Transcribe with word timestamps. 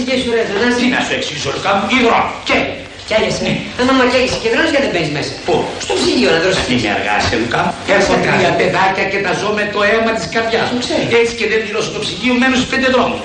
εξηγήσω, 0.00 0.30
ρε, 0.36 0.42
Θανάση. 0.50 0.78
Τι 0.82 0.86
να 0.96 1.00
σου 1.06 1.12
εξηγήσω, 1.18 1.48
Λουκά 1.54 1.70
μου, 1.76 1.84
υδρό. 1.98 2.20
Και 2.48 2.56
Καίγεσαι. 3.10 3.50
Αν 3.80 3.86
άμα 3.92 4.04
καίγεσαι 4.12 4.38
και 4.42 4.48
δρόμος 4.52 4.70
γιατί 4.74 4.86
μπαίνεις 4.92 5.10
μέσα. 5.16 5.30
Πού; 5.46 5.54
Στο 5.84 5.92
ψυγείο 5.98 6.28
να 6.34 6.38
τρώσει. 6.42 6.60
είναι 6.72 6.88
αργά, 6.96 7.14
σε 7.28 7.34
Λουκά. 7.40 7.62
Τι 7.84 7.90
Έχω 7.98 8.12
θα 8.12 8.18
τρία 8.24 8.36
κάνω. 8.44 8.58
παιδάκια 8.60 9.04
και 9.12 9.18
τα 9.26 9.32
ζω 9.40 9.48
με 9.58 9.64
το 9.74 9.78
αίμα 9.90 10.12
της 10.18 10.26
καρδιάς 10.34 10.68
μου. 10.72 10.78
ξέρω. 10.84 11.02
Έτσι 11.20 11.32
και 11.38 11.46
δεν 11.52 11.58
πληρώσω 11.64 11.90
το 11.96 12.00
ψυγείο, 12.04 12.32
μένω 12.40 12.54
στους 12.58 12.68
πέντε 12.72 12.88
δρόμους. 12.94 13.18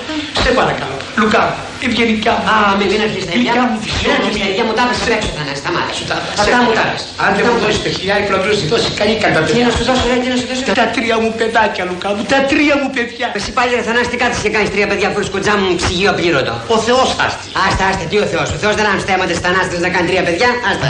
Σε 0.44 0.50
παρακαλώ. 0.58 0.96
Λουκά, 1.20 1.42
ευγενικά 1.86 2.32
μου. 2.38 2.44
Α, 2.52 2.54
μην 2.78 2.86
μην 2.92 3.00
αρχίσεις 3.06 3.26
τα 3.28 3.32
ίδια. 3.36 3.52
Γλυκιά 3.52 3.62
μου 3.68 3.74
Μην 3.74 3.80
αρχίσεις 3.80 3.92
φυσιογνωμία. 3.94 4.42
τα 4.44 4.48
ίδια 4.52 4.64
μου 4.66 4.72
τα 4.78 4.82
έπαιξε 4.84 5.02
απ' 5.06 5.14
έξω, 5.16 5.30
Θανάση. 5.33 5.33
Σταμάτα. 5.64 5.92
Σου 5.98 6.04
τα- 6.10 6.20
Αυτά 6.42 6.56
σε- 6.58 6.64
μου 6.66 6.72
τα 6.78 6.82
έπαιξε. 6.86 7.06
Αν 7.24 7.30
δεν 7.36 7.44
μου 7.50 7.56
δώσεις 7.64 7.80
το 7.86 7.90
χιλιάρικο 7.96 8.30
να 8.36 8.42
σου 8.60 8.66
δώσει 8.72 8.88
καλή 9.00 9.14
κατά 9.24 9.38
Τι 9.48 9.60
να 9.66 9.70
σου 9.76 9.82
δώσω, 9.88 10.04
ρε, 10.10 10.16
τι 10.22 10.28
να 10.32 10.36
σου 10.40 10.46
δώσω. 10.50 10.62
Τα 10.82 10.86
τρία 10.96 11.16
μου 11.22 11.30
παιδάκια, 11.38 11.82
Λουκά 11.88 12.08
μου, 12.14 12.22
τα 12.32 12.38
τρία 12.50 12.74
μου 12.80 12.88
παιδιά. 12.96 13.26
Εσύ 13.38 13.50
πάλι 13.56 13.70
ρε 13.78 13.82
Θανάση 13.88 14.08
τι 14.12 14.16
κάθεσαι 14.22 14.42
και 14.46 14.52
κάνεις 14.56 14.70
τρία 14.74 14.86
παιδιά 14.90 15.06
αφού 15.10 15.20
σκοτζά 15.30 15.54
μου 15.60 15.68
ψυγείο 15.80 16.10
απλήρωτο. 16.14 16.52
Ο 16.76 16.78
Θεός 16.86 17.08
άστη. 17.26 17.46
Άστα, 17.66 17.82
άστα, 17.90 18.04
τι 18.10 18.16
ο 18.24 18.26
Θεός. 18.32 18.48
Ο 18.56 18.58
Θεός 18.62 18.74
δεν 18.78 18.84
άμεσα 18.90 19.06
θέματα 19.10 19.30
της 19.34 19.40
Θανάσης 19.44 19.78
να 19.84 19.90
κάνει 19.94 20.06
τρία 20.10 20.22
παιδιά. 20.28 20.48
Άστα. 20.70 20.88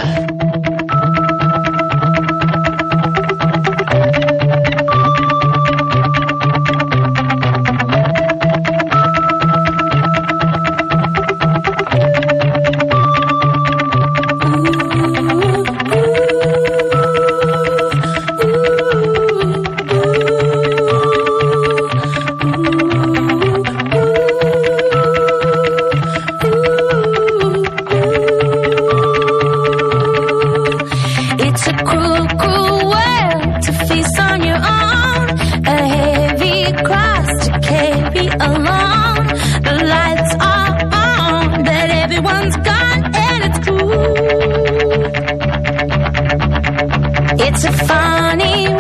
It's 47.46 47.62
a 47.62 47.72
funny 47.72 48.73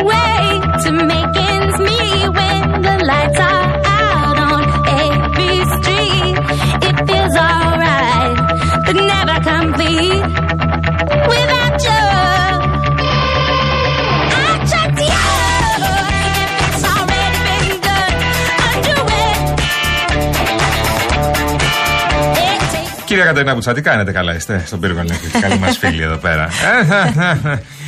takes 23.24 23.34
Κύριε 23.34 23.42
Κατερίνα 23.42 23.54
Μπουτσάτη, 23.54 23.80
κάνετε 23.80 24.12
καλά, 24.12 24.34
είστε 24.34 24.62
στον 24.66 24.80
πύργο 24.80 25.00
Ελέγχου. 25.00 25.40
Καλή 25.40 25.58
μα 25.58 25.66
φίλη 25.66 26.02
εδώ 26.02 26.16
πέρα. 26.16 26.48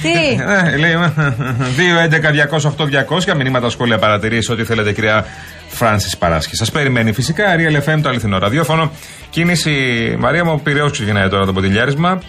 Τι? 0.02 0.42
Ε, 0.72 0.76
Λέει 0.76 0.94
2, 0.94 1.00
11, 2.50 2.60
200, 2.60 2.72
8, 2.76 3.32
200. 3.32 3.36
Μηνύματα, 3.36 3.70
σχόλια, 3.70 3.98
παρατηρήσει, 3.98 4.52
ό,τι 4.52 4.64
θέλετε, 4.64 4.92
κυρία 4.92 5.24
Φράνση 5.68 6.18
Παράσχη. 6.18 6.56
Σα 6.56 6.64
περιμένει 6.64 7.12
φυσικά. 7.12 7.44
Real 7.56 7.88
FM, 7.88 7.98
το 8.02 8.08
αληθινό 8.08 8.38
ραδιόφωνο. 8.38 8.90
Κίνηση 9.30 9.70
Μαρία 10.18 10.44
μου, 10.44 10.60
Πυραιό 10.60 10.90
ξεκινάει 10.90 11.28
τώρα 11.28 11.46
το 11.46 11.52
ποτηλιάρισμα. 11.52 12.22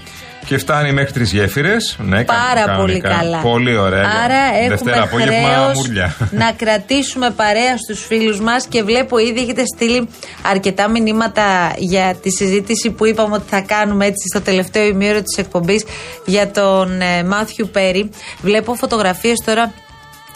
Και 0.48 0.58
φτάνει 0.58 0.92
μέχρι 0.92 1.12
τρεις 1.12 1.31
γέφυρες. 1.31 1.95
Ναι, 2.00 2.23
Πάρα 2.23 2.66
κα- 2.66 2.76
πολύ 2.76 3.00
κανονικά. 3.00 3.09
καλά. 3.09 3.38
Πολύ 3.38 3.78
ωραία. 3.78 4.02
Άρα 4.23 4.67
Δευτέρα 4.70 4.98
έχουμε 4.98 5.23
απόγευμα, 5.23 5.48
χρέος 5.49 5.77
μουρλιά. 5.77 6.16
να 6.44 6.52
κρατήσουμε 6.52 7.30
παρέα 7.30 7.77
στους 7.77 8.05
φίλους 8.05 8.39
μας 8.42 8.66
και 8.67 8.83
βλέπω 8.83 9.17
ήδη 9.17 9.39
έχετε 9.42 9.64
στείλει 9.76 10.10
αρκετά 10.52 10.89
μηνύματα 10.89 11.73
για 11.77 12.16
τη 12.21 12.30
συζήτηση 12.32 12.89
που 12.92 13.05
είπαμε 13.05 13.36
ότι 13.36 13.45
θα 13.49 13.60
κάνουμε 13.61 14.05
έτσι 14.05 14.27
στο 14.33 14.42
τελευταίο 14.42 14.86
ημίωρο 14.86 15.21
της 15.21 15.38
εκπομπής 15.38 15.86
για 16.26 16.52
τον 16.52 17.02
ε, 17.02 17.23
Μάθιου 17.23 17.70
Πέρι. 17.71 18.10
Βλέπω 18.42 18.73
φωτογραφίες 18.76 19.38
τώρα 19.45 19.73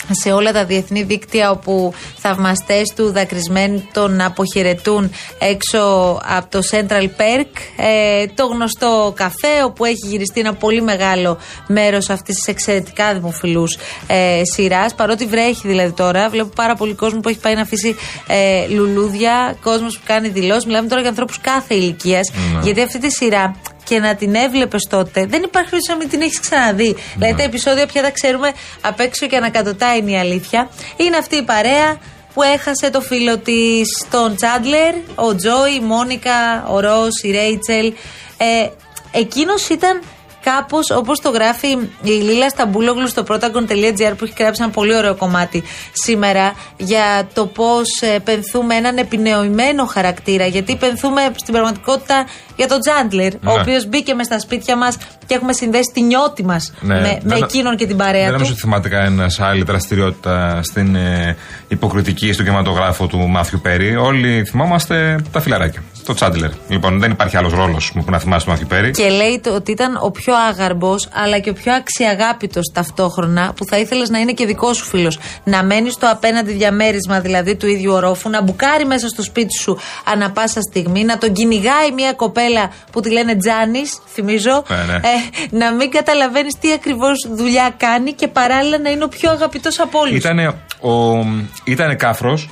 σε 0.09 0.31
όλα 0.31 0.51
τα 0.51 0.65
διεθνή 0.65 1.03
δίκτυα 1.03 1.51
όπου 1.51 1.93
θαυμαστές 2.17 2.93
του 2.95 3.11
δακρυσμένοι 3.11 3.89
τον 3.93 4.21
αποχαιρετούν 4.21 5.11
έξω 5.39 5.79
από 6.25 6.49
το 6.49 6.59
Central 6.71 7.03
Perk. 7.03 7.51
Ε, 7.77 8.25
το 8.35 8.45
γνωστό 8.45 9.13
καφέ 9.15 9.63
όπου 9.65 9.85
έχει 9.85 10.07
γυριστεί 10.07 10.39
ένα 10.39 10.53
πολύ 10.53 10.81
μεγάλο 10.81 11.37
μέρος 11.67 12.09
αυτής 12.09 12.35
της 12.35 12.47
εξαιρετικά 12.47 13.13
δημοφιλούς 13.13 13.77
ε, 14.07 14.41
σειράς. 14.53 14.95
Παρότι 14.95 15.25
βρέχει 15.25 15.67
δηλαδή 15.67 15.91
τώρα 15.91 16.29
βλέπω 16.29 16.49
πάρα 16.55 16.75
πολύ 16.75 16.93
κόσμο 16.93 17.19
που 17.19 17.29
έχει 17.29 17.39
πάει 17.39 17.55
να 17.55 17.61
αφήσει 17.61 17.95
ε, 18.27 18.67
λουλούδια 18.67 19.55
κόσμος 19.61 19.97
που 19.97 20.03
κάνει 20.05 20.27
δηλώσεις. 20.27 20.65
Μιλάμε 20.65 20.87
τώρα 20.87 21.01
για 21.01 21.09
ανθρώπους 21.09 21.39
κάθε 21.41 21.75
ηλικίας 21.75 22.31
γιατί 22.63 22.81
αυτή 22.81 22.99
τη 22.99 23.11
σειρά 23.11 23.55
και 23.91 23.99
να 23.99 24.15
την 24.15 24.35
έβλεπες 24.35 24.87
τότε, 24.89 25.25
δεν 25.25 25.43
υπάρχει 25.43 25.69
περίπτωση 25.69 25.89
να 25.89 25.95
μην 25.95 26.09
την 26.09 26.21
έχεις 26.21 26.39
ξαναδεί. 26.39 26.95
Δηλαδή 27.15 27.37
τα 27.37 27.43
επεισόδια 27.43 27.85
πια 27.85 28.01
τα 28.01 28.11
ξέρουμε 28.11 28.51
απ' 28.81 28.99
έξω 28.99 29.27
και 29.27 29.35
ανακατοτά 29.37 29.95
είναι 29.95 30.11
η 30.11 30.17
αλήθεια. 30.17 30.69
Είναι 30.97 31.17
αυτή 31.17 31.35
η 31.35 31.43
παρέα 31.43 31.97
που 32.33 32.41
έχασε 32.41 32.89
το 32.89 33.01
φίλο 33.01 33.37
της, 33.37 34.05
τον 34.11 34.35
Τσάντλερ, 34.35 34.93
ο 35.15 35.35
Τζόι, 35.35 35.73
η 35.75 35.79
Μόνικα, 35.79 36.67
ο 36.67 36.79
Ρος, 36.79 37.21
η 37.23 37.31
Ρέιτσελ. 37.31 37.93
Ε, 38.37 38.69
Εκείνος 39.11 39.69
ήταν 39.69 40.01
κάπως 40.43 40.89
όπως 40.91 41.19
το 41.19 41.29
γράφει 41.29 41.67
η 42.03 42.09
Λίλα 42.09 42.49
Σταμπούλογλου 42.49 43.07
στο 43.07 43.23
protagon.gr 43.27 44.13
που 44.17 44.23
έχει 44.23 44.33
γράψει 44.37 44.61
ένα 44.63 44.71
πολύ 44.71 44.95
ωραίο 44.95 45.15
κομμάτι 45.15 45.63
σήμερα 45.91 46.53
για 46.77 47.27
το 47.33 47.45
πώς 47.45 47.87
πενθούμε 48.23 48.75
έναν 48.75 48.97
επινεωμένο 48.97 49.85
χαρακτήρα. 49.85 50.45
Γιατί 50.45 50.75
πενθούμε 50.75 51.21
στην 51.35 51.53
πραγματικότητα 51.53 52.25
για 52.55 52.67
τον 52.67 52.79
Τζάντλερ, 52.79 53.33
ο 53.33 53.37
Ναι. 53.41 53.51
οποίος 53.53 53.85
μπήκε 53.87 54.13
μες 54.13 54.25
στα 54.25 54.39
σπίτια 54.39 54.77
μας 54.77 54.97
και 55.25 55.33
έχουμε 55.35 55.53
συνδέσει 55.53 55.91
τη 55.93 56.01
νιώτη 56.01 56.43
μας 56.45 56.73
Ναι, 56.81 56.93
με, 56.93 57.01
με 57.01 57.19
δεν- 57.23 57.43
εκείνον 57.43 57.75
και 57.75 57.85
την 57.87 57.97
παρέα 57.97 58.21
Δεν 58.23 58.31
νομίζω 58.31 58.49
του. 58.51 58.57
ότι 58.59 58.61
θυμάται 58.61 58.89
κανένας 58.89 59.39
άλλη 59.39 59.63
δραστηριότητα 59.63 60.59
στην 60.63 60.95
ε, 60.95 61.35
υποκριτική 61.67 62.31
στον 62.33 62.45
κινηματογράφο 62.45 63.07
του 63.07 63.17
Μάθιου 63.17 63.59
Πέρι. 63.61 63.95
Όλοι 63.95 64.45
θυμόμαστε 64.45 65.23
τα 65.31 65.41
φιλαράκια. 65.41 65.83
Το 66.05 66.13
Τσάντλερ. 66.13 66.49
Λοιπόν, 66.67 66.99
δεν 66.99 67.11
υπάρχει 67.11 67.37
άλλος 67.37 67.53
ρόλος 67.53 67.91
που 67.91 68.11
να 68.11 68.19
θυμάσαι 68.19 68.45
τον 68.45 68.53
Μάθιου 68.53 68.67
Πέρι. 68.67 68.91
Και 68.91 69.09
λέει 69.09 69.39
το, 69.43 69.53
ότι 69.55 69.71
ήταν 69.71 69.99
ο 70.01 70.11
πιο 70.11 70.33
άγαρμπος, 70.49 71.07
αλλά 71.13 71.39
και 71.39 71.49
ο 71.49 71.53
πιο 71.53 71.73
αξιαγάπητος 71.73 72.71
ταυτόχρονα, 72.73 73.53
που 73.55 73.65
θα 73.65 73.77
ήθελες 73.77 74.09
να 74.09 74.19
είναι 74.19 74.31
και 74.31 74.45
δικός 74.45 74.77
σου 74.77 74.85
φίλος. 74.85 75.19
Να 75.43 75.63
μένεις 75.63 75.93
στο 75.93 76.07
απέναντι 76.11 76.51
διαμέρισμα 76.51 77.19
δηλαδή 77.19 77.55
του 77.55 77.67
ίδιου 77.67 77.93
ορόφου, 77.93 78.29
να 78.29 78.41
μπουκάρει 78.41 78.85
μέσα 78.85 79.07
στο 79.07 79.23
σπίτι 79.23 79.57
σου 79.57 79.77
ανα 80.05 80.31
πάσα 80.31 80.61
στιγμή, 80.61 81.03
να 81.03 81.17
τον 81.17 81.33
κυνηγάει 81.33 81.91
μια 81.95 82.13
κοπέλα 82.13 82.71
που 82.91 82.99
τη 82.99 83.11
λένε 83.11 83.35
Τζάνις, 83.35 83.99
θυμίζω, 84.13 84.63
Ναι, 84.69 84.75
ναι. 84.75 84.95
Ε, 84.95 85.57
να 85.57 85.73
μην 85.73 85.91
καταλαβαίνεις 85.91 86.55
τι 86.59 86.71
ακριβώς 86.71 87.27
δουλειά 87.31 87.73
κάνει 87.77 88.11
και 88.11 88.27
παράλληλα 88.27 88.77
να 88.79 88.89
είναι 88.89 89.03
ο 89.03 89.07
πιο 89.07 89.31
αγαπητός 89.31 89.79
από 89.79 89.99
όλους. 89.99 90.15
Ήτανε, 90.15 90.47
ο, 90.81 90.91
ήτανε 91.63 91.95
κάφρος, 91.95 92.49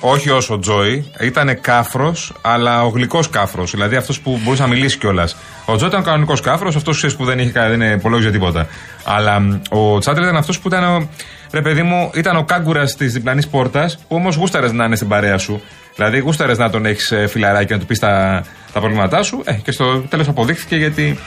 όχι 0.00 0.30
όσο 0.30 0.54
ο 0.54 0.58
Τζόι, 0.58 1.10
ήτανε 1.20 1.54
κάφρος, 1.54 2.32
αλλά 2.40 2.82
ο 2.84 2.88
γλυκός 2.88 3.30
κάφρος, 3.30 3.70
δηλαδή 3.70 3.96
αυτός 3.96 4.20
που 4.20 4.40
μπορούσε 4.44 4.62
να 4.62 4.68
μιλήσεις 4.68 4.96
κιόλας. 4.96 5.36
Ο 5.64 5.76
Τζόι 5.76 5.88
ήταν 5.88 6.00
ο 6.00 6.04
κανονικός 6.04 6.40
κάφρος, 6.40 6.76
αυτός 6.76 6.96
ξέρεις 6.96 7.16
που 7.16 7.24
δεν 7.24 7.38
είχε 7.38 7.50
κα- 7.50 7.68
δεν 7.68 7.80
υπολόγιζε 7.92 8.30
τίποτα. 8.30 8.66
Αλλά 9.04 9.40
μ, 9.40 9.60
ο 9.70 9.98
Τσάντλερ 9.98 10.24
ήταν 10.24 10.36
αυτός 10.36 10.58
που 10.58 10.68
ήταν, 10.68 10.84
ο, 10.84 11.08
ρε 11.52 11.60
παιδί 11.62 11.82
μου, 11.82 12.10
ήταν 12.14 12.36
ο 12.36 12.44
κάγκουρας 12.44 12.96
της 12.96 13.12
διπλανής 13.12 13.48
πόρτας, 13.48 13.98
που 14.08 14.16
όμως 14.16 14.36
γούσταρες 14.36 14.72
να 14.72 14.84
είναι 14.84 14.96
στην 14.96 15.08
παρέα 15.08 15.38
σου. 15.38 15.62
Δηλαδή 15.94 16.18
γούσταρες 16.18 16.58
να 16.58 16.70
τον 16.70 16.86
έχεις 16.86 17.10
ε, 17.12 17.26
φιλαράκι 17.26 17.66
και 17.66 17.74
να 17.74 17.80
του 17.80 17.86
πεις 17.86 17.98
τα, 17.98 18.44
τα 18.72 18.80
προβλήματά 18.80 19.22
σου 19.22 19.42
ε, 19.44 19.52
και 19.52 19.72
στο 19.72 19.98
τέλος 20.08 20.28
αποδείχθηκε 20.28 20.76
γιατί 20.76 21.18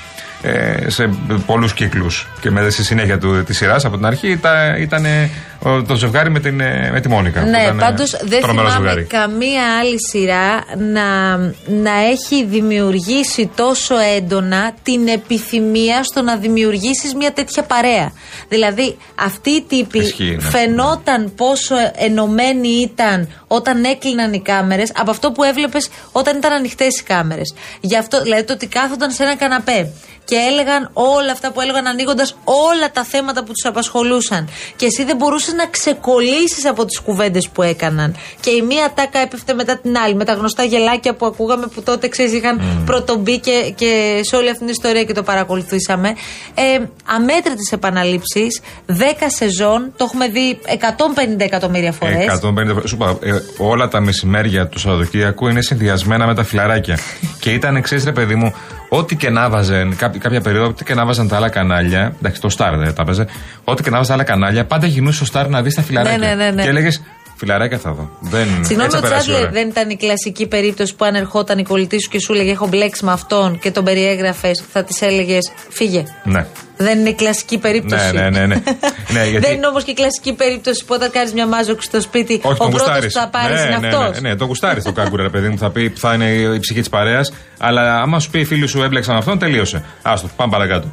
ε, 0.41 0.89
σε 0.89 1.09
πολλούς 1.45 1.73
κύκλους. 1.73 2.27
Και 2.39 2.51
με, 2.51 2.69
στη 2.69 2.83
συνέχεια 2.83 3.17
της 3.45 3.57
σειράς 3.57 3.85
από 3.85 3.95
την 3.95 4.05
αρχή 4.05 4.37
τα, 4.37 4.75
ήταν 4.79 5.05
ε, 5.05 5.29
ο- 5.52 5.52
το 5.87 5.95
ζευγάρι 5.95 6.29
με, 6.29 6.39
την, 6.39 6.59
ε, 6.59 6.89
με 6.91 6.99
τη 7.01 7.09
Μόνικα. 7.09 7.41
που 7.41 7.49
Ναι, 7.49 7.61
ήταν, 7.61 7.79
ε, 7.79 7.81
πάντως 7.81 8.11
δεν 8.23 8.41
τρομερό 8.41 8.67
θυμάμαι 8.69 8.89
ζευγάρι. 8.89 9.03
καμία 9.03 9.77
άλλη 9.79 9.95
σειρά 10.09 10.63
να, 10.77 11.37
να 11.65 12.07
έχει 12.11 12.45
δημιουργήσει 12.45 13.51
τόσο 13.55 13.95
έντονα 14.17 14.73
την 14.83 15.07
επιθυμία 15.07 16.03
στο 16.03 16.21
να 16.21 16.35
δημιουργήσεις 16.35 17.13
μια 17.15 17.33
τέτοια 17.33 17.63
παρέα. 17.63 18.11
Δηλαδή, 18.49 18.97
αυτοί 19.15 19.49
οι 19.49 19.61
τύποι 19.61 19.99
Ισχύει, 19.99 20.37
ναι. 20.41 20.49
φαινόταν 20.49 21.33
πόσο 21.35 21.75
ενωμένοι 21.95 22.67
ήταν 22.67 23.29
όταν 23.47 23.83
έκλειναν 23.83 24.33
οι 24.33 24.41
κάμερες 24.41 24.91
από 24.95 25.11
αυτό 25.11 25.31
που 25.31 25.43
έβλεπες 25.43 25.89
όταν 26.11 26.37
ήταν 26.37 26.51
ανοιχτές 26.51 26.99
οι 26.99 27.03
κάμερες. 27.03 27.53
Γι' 27.79 27.97
αυτό, 27.97 28.21
δηλαδή, 28.21 28.43
το 28.43 28.53
ότι 28.53 28.67
κάθονταν 28.67 29.11
σε 29.11 29.23
ένα 29.23 29.35
καναπέ 29.35 29.91
και 30.25 30.33
και 30.33 30.39
έλεγαν 30.51 30.89
όλα 30.93 31.31
αυτά 31.31 31.51
που 31.51 31.61
έλεγαν 31.61 31.87
ανοίγοντας 31.87 32.35
όλα 32.43 32.91
τα 32.91 33.03
θέματα 33.03 33.43
που 33.43 33.51
τους 33.51 33.65
απασχολούσαν. 33.65 34.49
Και 34.75 34.85
εσύ 34.85 35.03
δεν 35.03 35.15
μπορούσες 35.15 35.52
να 35.55 35.65
ξεκολλήσεις 35.67 36.65
από 36.65 36.85
τις 36.85 36.99
κουβέντες 36.99 37.49
που 37.49 37.61
έκαναν. 37.61 38.15
Και 38.39 38.49
η 38.49 38.61
μία 38.61 38.91
τάκα 38.95 39.19
έπεφτε 39.19 39.53
μετά 39.53 39.77
την 39.77 39.97
άλλη. 39.97 40.15
Με 40.15 40.25
τα 40.25 40.33
γνωστά 40.33 40.63
γελάκια 40.63 41.13
που 41.13 41.25
ακούγαμε 41.25 41.67
που 41.67 41.83
τότε 41.83 42.07
ξέρεις 42.07 42.33
είχαν 42.33 42.83
πρωτομπεί 42.85 43.39
και, 43.39 43.73
και 43.75 44.19
σε 44.23 44.35
όλη 44.35 44.49
αυτή 44.49 44.59
την 44.59 44.67
ιστορία 44.67 45.03
και 45.03 45.13
το 45.13 45.23
παρακολουθήσαμε. 45.23 46.09
Ε, 46.53 46.79
Αμέτρητες 47.05 47.71
επαναλήψεις, 47.71 48.61
10 48.87 48.93
σεζόν, 49.27 49.93
το 49.97 50.03
έχουμε 50.03 50.27
δει 50.27 50.59
150 50.65 51.39
εκατομμύρια 51.39 51.91
φορές. 51.91 52.25
150 52.27 52.87
Σου 52.87 52.95
είπα, 52.95 53.17
ε, 53.21 53.39
όλα 53.57 53.87
τα 53.87 53.99
μεσημέρια 54.01 54.67
του 54.67 54.79
Σαββατοκύριακου 54.79 55.47
είναι 55.47 55.61
συνδυασμένα 55.61 56.25
με 56.25 56.35
τα 56.35 56.43
φιλαράκια. 56.43 56.99
και 57.41 57.51
ήταν, 57.51 57.81
ξέρεις, 57.81 58.03
ρε 58.03 58.11
παιδί 58.11 58.35
μου, 58.35 58.53
ό,τι 58.97 59.15
και 59.15 59.29
να 59.29 59.49
βάζαν 59.49 59.95
κάποια, 59.95 60.19
κάποια 60.19 60.41
περίοδο, 60.41 60.67
ό,τι 60.67 60.83
και 60.83 60.93
να 60.93 61.05
βάζαν 61.05 61.27
τα 61.27 61.35
άλλα 61.35 61.49
κανάλια. 61.49 62.15
Εντάξει, 62.17 62.41
το 62.41 62.49
Star 62.57 62.73
δεν 62.77 62.93
τα 62.93 63.01
έπαιζε. 63.01 63.25
Ό,τι 63.63 63.83
και 63.83 63.89
να 63.89 63.97
βάζαν 63.97 64.17
τα 64.17 64.23
άλλα 64.23 64.31
κανάλια, 64.31 64.65
πάντα 64.65 64.87
γινούσε 64.87 65.25
στο 65.25 65.39
Star 65.39 65.47
να 65.49 65.61
δεις 65.61 65.75
τα 65.75 65.81
φιλαράκια. 65.81 66.17
Ναι, 66.17 66.25
ναι, 66.25 66.43
ναι, 66.43 66.51
ναι. 66.51 66.61
Και 66.61 66.69
έλεγες, 66.69 67.01
φιλαράκια 67.43 67.77
θα 67.77 67.91
δω. 67.91 68.09
Δεν, 68.19 68.47
Συγγνώμη, 68.47 68.83
έτσι 68.83 68.97
ο 68.97 68.99
θα 68.99 69.07
περάσει 69.07 69.29
η 69.29 69.31
Τσάντλερ 69.31 69.41
ώρα. 69.41 69.51
δεν 69.51 69.67
ήταν 69.67 69.89
η 69.89 69.97
κλασική 69.97 70.47
περίπτωση 70.47 70.95
που 70.95 71.05
αν 71.05 71.15
ερχόταν 71.15 71.57
η 71.57 71.63
κολλητή 71.63 72.01
σου 72.01 72.09
και 72.09 72.19
σου 72.19 72.33
έλεγε 72.33 72.51
Έχω 72.51 72.67
μπλέξει 72.67 73.05
με 73.05 73.11
αυτόν 73.11 73.59
και 73.59 73.71
τον 73.71 73.83
περιέγραφες, 73.83 74.63
θα 74.71 74.83
της 74.83 75.01
έλεγες 75.01 75.51
Φύγε. 75.69 76.03
Ναι. 76.23 76.45
Δεν 76.77 76.99
είναι 76.99 77.09
η 77.09 77.13
κλασική 77.13 77.57
περίπτωση. 77.57 78.11
Ναι, 78.13 78.21
ναι, 78.21 78.29
ναι, 78.29 78.45
ναι. 78.45 78.55
ναι 79.15 79.25
γιατί... 79.29 79.45
Δεν 79.45 79.55
είναι 79.55 79.67
όμως 79.67 79.83
και 79.83 79.91
η 79.91 79.93
κλασική 79.93 80.33
περίπτωση 80.33 80.85
που 80.85 80.93
όταν 80.97 81.11
κάνεις 81.11 81.33
μια 81.33 81.47
μάζοξη 81.47 81.87
στο 81.87 82.01
σπίτι, 82.01 82.33
Όχι, 82.33 82.47
ο 82.47 82.49
τον 82.49 82.57
πρώτος 82.57 82.79
γουστάρεις. 82.81 83.13
που 83.13 83.19
θα 83.19 83.27
πάρεις 83.27 83.61
ναι, 83.61 83.67
είναι 83.67 83.77
ναι, 83.77 83.87
αυτός. 83.87 84.21
ναι, 84.21 84.29
ναι, 84.29 84.35
τον 84.35 84.47
γουστάρεις 84.47 84.83
το 84.83 84.91
κάγκουρα, 84.91 85.23
ρε 85.23 85.29
παιδί 85.29 85.47
μου. 85.49 85.57
Θα 85.57 85.69
πει 85.69 85.89
που 85.89 85.99
θα 85.99 86.13
είναι 86.13 86.25
η 86.31 86.59
ψυχή 86.59 86.79
της 86.79 86.89
παρέας. 86.89 87.33
Αλλά 87.57 88.01
άμα 88.01 88.19
σου 88.19 88.29
πει 88.29 88.39
οι 88.39 88.45
φίλοι 88.45 88.67
σου 88.67 88.83
έμπλεξαν 88.83 89.15
αυτόν, 89.15 89.39
τελείωσε. 89.39 89.83
Άστο, 90.01 90.29
πάμε 90.35 90.51
παρακάτω. 90.51 90.87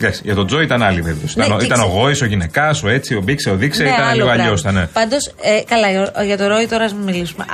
Εντάξει, 0.00 0.20
για 0.24 0.34
τον 0.34 0.46
Τζο 0.46 0.60
ήταν 0.60 0.82
άλλη 0.82 1.02
περίπτωση. 1.02 1.38
Ναι, 1.38 1.44
ήταν, 1.44 1.56
ο- 1.56 1.60
και 1.60 1.64
ήταν 1.66 1.80
ο 1.80 1.84
ξε- 1.84 1.96
Γόης, 1.96 2.22
ο 2.22 2.24
γυναικάς, 2.24 2.82
ο 2.82 2.88
έτσι, 2.88 3.14
ο 3.14 3.20
Μπίξε, 3.20 3.50
ο 3.50 3.56
Δίξε, 3.56 3.82
ήταν 3.84 4.14
λίγο 4.14 4.28
αλλιώς. 4.28 4.62
Ναι. 4.64 4.86
Πάντως, 4.86 5.26
ε, 5.40 5.60
καλά, 5.68 5.90
για- 5.90 6.12
για 6.24 6.36
το 6.38 6.46
Ρόι 6.46 6.66
τώρα 6.66 6.84
ας 6.84 6.92
μην 6.94 7.02
μιλήσουμε. 7.02 7.44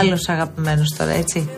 Άλλος 0.00 0.28
αγαπημένος 0.28 0.94
τώρα, 0.98 1.10
έτσι. 1.10 1.48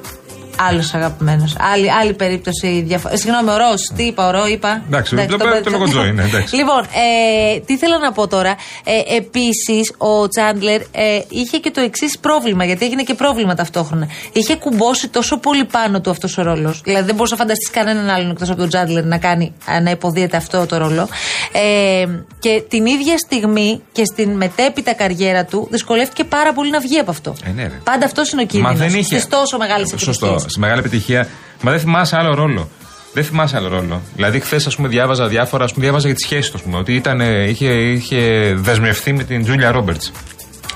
Άλλος 0.68 0.94
αγαπημένος. 0.94 1.56
Άλλη, 1.74 1.92
άλλη 1.92 2.12
περίπτωση 2.14 2.82
διαφορά. 2.86 3.16
Συγγνώμη, 3.16 3.50
ο 3.50 3.56
Ρος, 3.56 3.90
τι 3.96 4.02
είπα, 4.02 4.26
ο 4.26 4.30
Ρο, 4.30 4.46
είπα. 4.46 4.82
Εντάξει, 4.86 5.16
το- 5.16 5.26
τον 5.26 5.38
το 5.38 5.44
πέτυχα. 5.44 5.70
λόγο 5.70 5.84
Τζο 5.88 6.04
είναι, 6.04 6.22
εντάξει. 6.22 6.56
Λοιπόν, 6.56 6.80
ε, 6.82 7.58
τι 7.60 7.72
ήθελα 7.72 7.98
να 7.98 8.12
πω 8.12 8.26
τώρα. 8.28 8.56
Ε, 8.84 9.16
Επίσης, 9.16 9.92
ο 9.98 10.28
Τσάντλερ 10.28 10.80
ε, 10.80 11.20
είχε 11.28 11.58
και 11.58 11.70
το 11.70 11.80
εξής 11.80 12.18
πρόβλημα, 12.18 12.64
γιατί 12.64 12.84
έγινε 12.84 13.02
και 13.02 13.14
πρόβλημα 13.14 13.54
ταυτόχρονα. 13.54 14.08
Είχε 14.32 14.56
κουμπώσει 14.56 15.08
τόσο 15.08 15.38
πολύ 15.38 15.64
πάνω 15.64 16.00
του 16.00 16.10
αυτός 16.10 16.38
ο 16.38 16.42
ρόλος. 16.42 16.80
Δηλαδή, 16.84 17.04
δεν 17.06 17.14
μπορούσε 17.14 17.34
να 17.34 17.40
φανταστείς 17.40 17.70
κανέναν 17.70 18.08
άλλον 18.08 18.30
εκτός 18.30 18.48
από 18.50 18.58
τον 18.58 18.68
Τσάντλερ 18.68 19.04
να 19.04 19.18
κάνει, 19.18 19.52
να 19.82 19.90
υποδίεται 19.90 20.36
αυτό 20.36 20.66
το 20.66 20.76
ρόλο. 20.76 21.08
Ε, 21.52 22.06
και 22.38 22.62
την 22.68 22.86
ίδια 22.86 23.18
στιγμή 23.18 23.80
και 23.92 24.04
στην 24.04 24.30
μετέπειτα 24.36 24.94
καριέρα 24.94 25.44
του 25.44 25.68
δυσκολεύτηκε 25.70 26.24
πάρα 26.24 26.52
πολύ 26.52 26.70
να 26.70 26.80
βγει 26.80 26.98
από 26.98 27.10
αυτό. 27.10 27.34
Ε, 27.46 27.50
ναι, 27.50 27.62
ρε. 27.62 27.80
Πάντα 27.84 28.04
αυτός 28.06 28.32
είναι 28.32 28.42
ο 28.42 28.46
κίνδυνο. 28.46 28.72
Μα 28.72 28.78
δεν 28.78 28.94
είχε. 28.98 29.18
Στι 29.18 29.28
τόσο 29.28 29.58
μεγάλε 29.58 29.86
Σωστό. 29.86 30.26
επιτυχίε. 30.26 30.45
Στη 30.46 30.60
μεγάλη 30.60 30.78
επιτυχία. 30.78 31.28
Μα 31.62 31.70
δεν 31.70 31.80
θυμάσαι 31.80 32.16
άλλο 32.16 32.34
ρόλο. 32.34 32.68
Δεν 33.12 33.24
θυμάσαι 33.24 33.56
άλλο 33.56 33.68
ρόλο. 33.68 34.02
Δηλαδή, 34.14 34.40
χθες, 34.40 34.66
ας 34.66 34.76
πούμε, 34.76 34.88
διάβαζα 34.88 35.26
διάφορα, 35.28 35.64
ας 35.64 35.72
πούμε, 35.72 35.84
διάβαζα 35.84 36.06
για 36.06 36.16
τις 36.16 36.24
σχέσεις 36.24 36.50
τους, 36.50 36.60
ας 36.60 36.66
πούμε, 36.66 36.78
ότι 36.78 36.94
ήταν, 36.94 37.20
ε, 37.20 37.48
είχε, 37.48 37.68
είχε 37.68 38.52
δεσμευτεί 38.56 39.12
με 39.12 39.22
την 39.22 39.42
Τζούλια 39.42 39.70
Ρόμπερτς. 39.70 40.12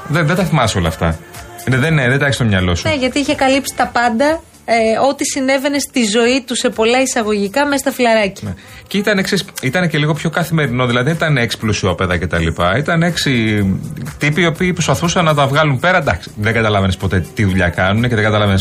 Δεν, 0.09 0.27
δεν 0.27 0.37
τα 0.37 0.45
θυμάσαι 0.45 0.79
όλα 0.79 0.89
αυτά. 0.89 1.19
Είναι, 1.67 1.77
δεν, 1.77 1.97
δεν 1.97 2.19
τα 2.19 2.25
έχεις 2.25 2.35
στο 2.35 2.45
μυαλό 2.45 2.75
σου. 2.75 2.89
Ναι, 2.89 2.95
γιατί 2.95 3.19
είχε 3.19 3.35
καλύψει 3.35 3.75
τα 3.77 3.87
πάντα. 3.87 4.41
Ε, 4.73 5.09
ό,τι 5.09 5.25
συνέβαινε 5.25 5.79
στη 5.79 6.05
ζωή 6.05 6.45
του 6.47 6.57
σε 6.57 6.69
πολλά 6.69 7.01
εισαγωγικά 7.01 7.67
μέσα 7.67 7.79
στα 7.79 7.91
φιλαράκια. 7.93 8.49
Ναι. 8.49 8.55
Και 8.87 8.99
ήταν, 8.99 9.19
εξής, 9.19 9.45
ήταν 9.63 9.89
και 9.89 9.99
λίγο 9.99 10.15
πιο 10.15 10.31
καθημερινό, 10.31 10.87
δηλαδή 10.87 11.05
δεν 11.05 11.15
ήταν 11.15 11.37
έξι 11.37 11.59
πλουσιόπεδα 11.59 12.19
κτλ. 12.19 12.47
Ήταν 12.77 13.03
έξι 13.03 13.65
τύποι 14.19 14.41
οι 14.41 14.47
οποίοι 14.47 14.73
προσπαθούσαν 14.73 15.25
να 15.25 15.35
τα 15.35 15.47
βγάλουν 15.47 15.79
πέρα. 15.79 15.99
Εντάξει, 15.99 16.31
δεν 16.37 16.53
καταλάβαινε 16.53 16.93
ποτέ 16.99 17.25
τι 17.35 17.45
δουλειά 17.45 17.69
κάνουν 17.69 18.03
και 18.03 18.15
δεν 18.15 18.25
καταλάβαινε 18.25 18.59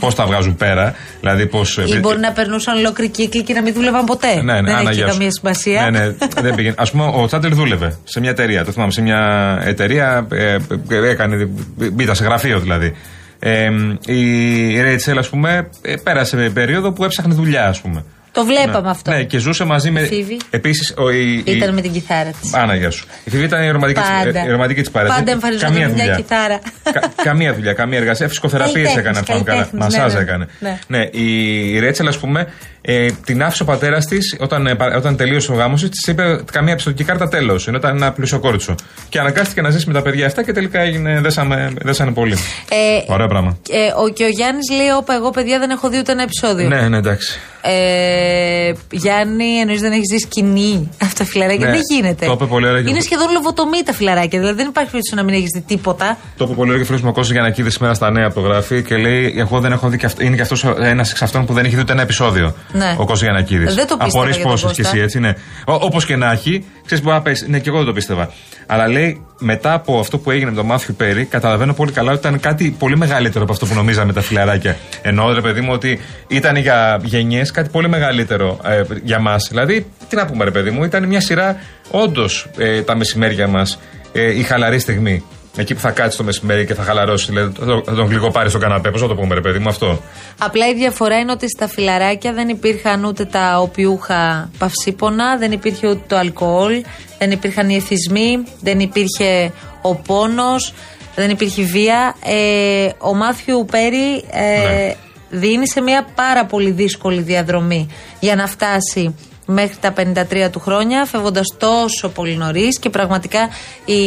πώ 0.00 0.12
τα 0.12 0.26
βγάζουν 0.26 0.56
πέρα. 0.56 0.94
Δηλαδή 1.20 1.46
πώ. 1.46 1.60
Ή 1.96 1.98
μπορεί 1.98 2.18
να 2.18 2.32
περνούσαν 2.32 2.76
ολόκληρη 2.76 3.10
κύκλη 3.10 3.42
και 3.42 3.52
να 3.52 3.62
μην 3.62 3.74
δούλευαν 3.74 4.04
ποτέ. 4.04 4.42
Ναι, 4.42 4.42
ναι, 4.42 4.60
δεν 4.60 4.74
Άννα, 4.74 4.90
έχει 4.90 4.98
γεια 4.98 5.06
σου. 5.06 5.12
καμία 5.12 5.30
σημασία. 5.30 5.90
Ναι, 5.90 5.98
ναι, 5.98 6.14
δεν 6.40 6.54
πήγαινε. 6.54 6.74
Α 6.78 6.90
πούμε, 6.90 7.04
ο 7.14 7.26
Τσάντλερ 7.26 7.54
δούλευε 7.54 7.98
σε 8.04 8.20
μια 8.20 8.30
εταιρεία. 8.30 8.64
Το 8.64 8.72
θυμάμαι, 8.72 8.92
σε 8.92 9.02
μια 9.02 9.20
εταιρεία. 9.64 10.26
Ε, 10.30 10.56
ε, 10.88 11.08
έκανε. 11.08 11.48
Μπήτα 11.92 12.14
σε 12.14 12.24
γραφείο 12.24 12.58
δηλαδή. 12.58 12.94
Ε, 13.40 13.68
η 14.06 14.80
Ρέιτσελ, 14.80 15.18
ας 15.18 15.28
πούμε, 15.28 15.68
ε, 15.82 15.94
πέρασε 15.96 16.50
περίοδο 16.54 16.92
που 16.92 17.04
έψαχνε 17.04 17.34
δουλειά, 17.34 17.66
ας 17.68 17.80
πούμε. 17.80 18.04
Το 18.32 18.44
βλέπαμε 18.44 18.90
αυτό. 18.90 19.10
Ναι, 19.10 19.22
και 19.22 19.38
ζούσε 19.38 19.64
μαζί 19.64 19.90
με. 19.90 20.00
Η 20.00 20.06
Φίβη. 20.06 20.38
Επίσης, 20.50 20.94
η, 21.14 21.32
η- 21.32 21.42
Ήταν 21.56 21.74
με 21.74 21.80
την 21.80 21.92
κιθάρα 21.92 22.30
της. 22.40 22.54
Άνα, 22.54 22.74
γεια 22.74 22.90
σου. 22.90 23.06
Η 23.24 23.30
Φίβη 23.30 23.44
ήταν 23.44 23.62
η 23.62 23.70
ρομαντική, 23.70 24.00
της- 24.00 24.08
Πάντα. 24.24 24.40
ε, 24.40 24.46
η 24.46 24.50
ρομαντική 24.50 24.80
της 24.80 24.90
παρέα. 24.90 25.14
Πάντα 25.14 25.30
εμφανιζόταν 25.30 25.70
καμία 25.72 25.88
με 25.88 25.94
μια 25.94 26.02
δουλειά. 26.04 26.16
κιθάρα. 26.20 26.58
Κα- 27.00 27.12
καμία 27.22 27.54
δουλειά, 27.54 27.72
καμία 27.72 27.98
εργασία. 27.98 28.28
Φυσικοθεραπείες 28.28 28.74
Καλλιτέχνης, 28.74 29.00
έκανε, 29.04 29.18
αν 29.18 29.24
θυμάμαι 29.24 29.44
καλά. 29.44 29.58
καλλιτέχνης, 29.58 29.94
ναι, 29.96 29.98
Μασάζ 30.02 30.14
ναι. 30.14 30.20
έκανε. 30.20 30.46
Ναι. 30.58 30.78
Ναι, 30.86 31.04
η 31.22 31.78
Ρέτσελ, 31.78 32.06
ας 32.08 32.18
πούμε, 32.18 32.46
ε, 32.90 33.08
την 33.24 33.42
άφησε 33.42 33.62
ο 33.62 33.66
πατέρας 33.66 34.06
της 34.06 34.36
όταν, 34.40 34.66
ε, 34.66 34.74
πα- 34.74 34.94
όταν 34.96 35.16
τελείωσε 35.16 35.52
ο 35.52 35.54
γάμος 35.54 35.80
της, 35.80 35.90
της 35.90 36.06
είπε 36.06 36.40
καμία 36.52 36.74
πιστοτική 36.74 37.04
κάρτα 37.04 37.28
τέλος. 37.28 37.68
Ενώ 37.68 37.76
ήταν 37.76 37.96
ένα 37.96 38.12
πλούσιο 38.12 38.38
κόρτσο. 38.40 38.74
Και 39.08 39.18
αναγκάστηκε 39.18 39.60
να 39.60 39.70
ζήσει 39.70 39.86
με 39.86 39.92
τα 39.92 40.02
παιδιά 40.02 40.26
αυτά 40.26 40.42
και 40.44 40.52
τελικά 40.52 40.80
έγινε, 40.80 41.20
δέσαμε, 41.20 41.72
δέσανε 41.82 42.12
πολύ. 42.12 42.34
Ε, 42.68 43.12
Ωραίο 43.12 43.26
πράγμα. 43.26 43.58
ε, 43.70 44.02
ο, 44.04 44.08
και 44.08 44.24
ο 44.24 44.28
Γιάννης 44.28 44.70
λέει: 44.70 44.88
Όπα, 44.98 45.14
εγώ 45.14 45.30
παιδιά 45.30 45.58
δεν 45.58 45.70
έχω 45.70 45.88
δει 45.88 45.98
ούτε 45.98 46.12
ένα 46.12 46.22
επεισόδιο. 46.22 46.68
Ναι, 46.68 46.88
ναι, 46.88 46.96
εντάξει. 46.96 47.38
Ε, 47.62 48.72
Γιάννη, 48.90 49.44
εννοείς 49.60 49.80
δεν 49.80 49.92
έχεις 49.92 50.08
δει 50.12 50.18
σκηνή 50.18 50.90
αυτά 51.02 51.24
τα 51.24 51.30
φιλαράκια; 51.30 51.66
Ναι, 51.66 51.72
δεν 51.72 51.80
γίνεται. 51.90 52.26
το 52.26 52.32
είπε 52.32 52.44
πολύ 52.44 52.66
ωραία 52.68 52.82
και 52.82 52.88
Είναι 52.88 52.98
ο- 52.98 53.02
σχεδόν 53.02 53.32
λοβοτομή 53.32 53.82
τα 53.84 53.92
φιλαράκια. 53.92 54.38
Δηλαδή 54.38 54.56
δεν 54.56 54.66
υπάρχει 54.68 54.90
περίπτωση 54.90 55.16
να 55.16 55.22
μην 55.22 55.34
έχεις 55.34 55.50
δει 55.54 55.60
τίποτα. 55.66 56.18
Το 56.36 56.44
είπε 56.44 56.54
πολύ 56.54 56.68
ωραίο 56.70 56.76
και 56.76 56.82
ο 56.82 56.86
φίλος 56.86 57.00
μου 57.02 57.08
ο 57.10 57.12
Κώστας 57.12 57.34
Γιανακίδης 57.36 57.72
σήμερα 57.74 57.94
στα 57.94 58.10
νέα 58.10 58.26
από 58.26 58.34
το 58.34 58.40
γράφει 58.40 58.82
και 58.82 58.96
λέει: 58.96 59.34
Εγώ 59.36 59.60
δεν 59.60 59.72
έχω 59.72 59.88
δει 59.88 59.96
και 59.98 60.06
αυτό. 60.06 60.22
Είναι 60.24 60.36
και 60.36 60.42
αυτός 60.42 60.64
ένας 60.80 61.10
εξ 61.10 61.22
αυτών 61.22 61.46
που 61.46 61.52
δεν 61.52 61.64
έχει 61.64 61.74
δει 61.74 61.80
ούτε 61.80 61.92
ένα 61.92 62.02
επεισόδιο. 62.02 62.54
Ναι. 62.78 62.92
Ο 62.92 63.04
Κώστας 63.04 63.20
Γιανακίδης. 63.20 63.74
Δεν 63.74 63.86
το 63.86 63.96
πίστευα 63.96 64.18
Απορρεί 64.18 64.30
για 64.32 64.42
τον 64.42 64.50
πόσο 64.50 64.68
κι 64.68 64.74
Κώστα. 64.82 64.96
εσύ, 64.96 65.02
έτσι, 65.04 65.18
ναι. 65.18 65.32
Όπως 65.64 66.04
και 66.06 66.16
να 66.16 66.32
έχει, 66.32 66.64
ξέρεις 66.86 67.04
που 67.04 67.10
να 67.10 67.22
πες, 67.22 67.44
Ναι, 67.48 67.58
και 67.58 67.68
εγώ 67.68 67.76
δεν 67.78 67.86
το 67.86 67.92
πίστευα. 67.92 68.30
Αλλά 68.66 68.88
λέει: 68.88 69.24
Μετά 69.38 69.72
από 69.72 69.98
αυτό 69.98 70.18
που 70.18 70.30
έγινε 70.30 70.50
με 70.50 70.56
τον 70.56 70.66
Μάθιου 70.66 70.94
Πέρι, 70.94 71.24
καταλαβαίνω 71.24 71.72
πολύ 71.74 71.92
καλά 71.92 72.10
ότι 72.10 72.18
ήταν 72.20 72.40
κάτι 72.40 72.76
πολύ 72.78 72.96
μεγαλύτερο 72.96 73.44
από 73.44 73.52
αυτό 73.52 73.66
που 73.66 73.74
νομίζαμε 73.74 74.12
τα 74.12 74.20
φιλαράκια. 74.20 74.76
Ενώ 75.02 75.32
ρε 75.32 75.40
παιδί 75.40 75.60
μου 75.60 75.72
ότι 75.72 76.00
ήταν 76.28 76.56
για 76.56 77.00
γενιές 77.04 77.50
κάτι 77.50 77.68
πολύ 77.68 77.88
μεγαλύτερο 77.88 78.60
ε, 78.64 78.82
για 79.02 79.18
μας. 79.18 79.46
Δηλαδή, 79.48 79.86
τι 80.08 80.16
να 80.16 80.26
πούμε, 80.26 80.44
ρε 80.44 80.50
παιδί 80.50 80.70
μου, 80.70 80.84
ήταν 80.84 81.04
μια 81.04 81.20
σειρά 81.20 81.56
όντως 81.90 82.46
ε, 82.58 82.82
τα 82.82 82.96
μεσημέρια 82.96 83.46
μας 83.48 83.78
ε, 84.12 84.38
η 84.38 84.42
χαλαρή 84.42 84.78
στιγμή. 84.78 85.24
Εκεί 85.60 85.74
που 85.74 85.80
θα 85.80 85.90
κάτσει 85.90 86.18
το 86.18 86.24
μεσημέρι 86.24 86.66
και 86.66 86.74
θα 86.74 86.82
χαλαρώσει, 86.82 87.26
δηλαδή 87.26 87.52
θα 87.58 87.64
τον- 87.66 87.82
θα 87.84 87.94
τον 87.94 88.06
γλυκοπάρει 88.06 88.48
στο 88.48 88.58
καναπέ. 88.58 88.90
Πώς 88.90 89.00
θα 89.00 89.06
το 89.08 89.14
πούμε, 89.14 89.34
ρε 89.34 89.40
παιδί 89.40 89.58
μου, 89.58 89.68
αυτό; 89.68 90.02
Απλά 90.38 90.68
η 90.68 90.74
διαφορά 90.74 91.18
είναι 91.18 91.32
ότι 91.32 91.48
στα 91.48 91.68
φιλαράκια 91.68 92.32
δεν 92.32 92.48
υπήρχαν 92.48 93.04
ούτε 93.04 93.24
τα 93.24 93.60
οπιούχα 93.60 94.50
παυσίπονα, 94.58 95.36
δεν 95.36 95.52
υπήρχε 95.52 95.88
ούτε 95.88 96.00
το 96.06 96.16
αλκοόλ, 96.16 96.82
δεν 97.18 97.30
υπήρχαν 97.30 97.68
οι 97.68 97.74
εθισμοί, 97.74 98.42
δεν 98.60 98.80
υπήρχε 98.80 99.52
ο 99.82 99.94
πόνος, 99.94 100.74
δεν 101.14 101.30
υπήρχε 101.30 101.62
βία. 101.62 102.14
Ε, 102.24 102.88
ο 102.98 103.14
Μάθιου 103.14 103.66
Πέρι 103.70 104.14
ε, 104.30 104.58
Ναι. 104.58 104.94
δίνει 105.30 105.68
σε 105.68 105.80
μια 105.80 106.06
πάρα 106.14 106.44
πολύ 106.46 106.70
δύσκολη 106.70 107.20
διαδρομή 107.20 107.88
για 108.20 108.34
να 108.36 108.46
φτάσει 108.46 109.14
μέχρι 109.50 109.76
τα 109.80 109.92
53 109.92 110.50
του 110.52 110.60
χρόνια, 110.60 111.04
φεύγοντας 111.04 111.46
τόσο 111.58 112.08
πολύ 112.08 112.36
νωρίς 112.36 112.78
και 112.78 112.90
πραγματικά 112.90 113.48
η, 113.84 114.02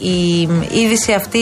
η 0.00 0.48
είδηση 0.72 1.12
αυτή 1.12 1.40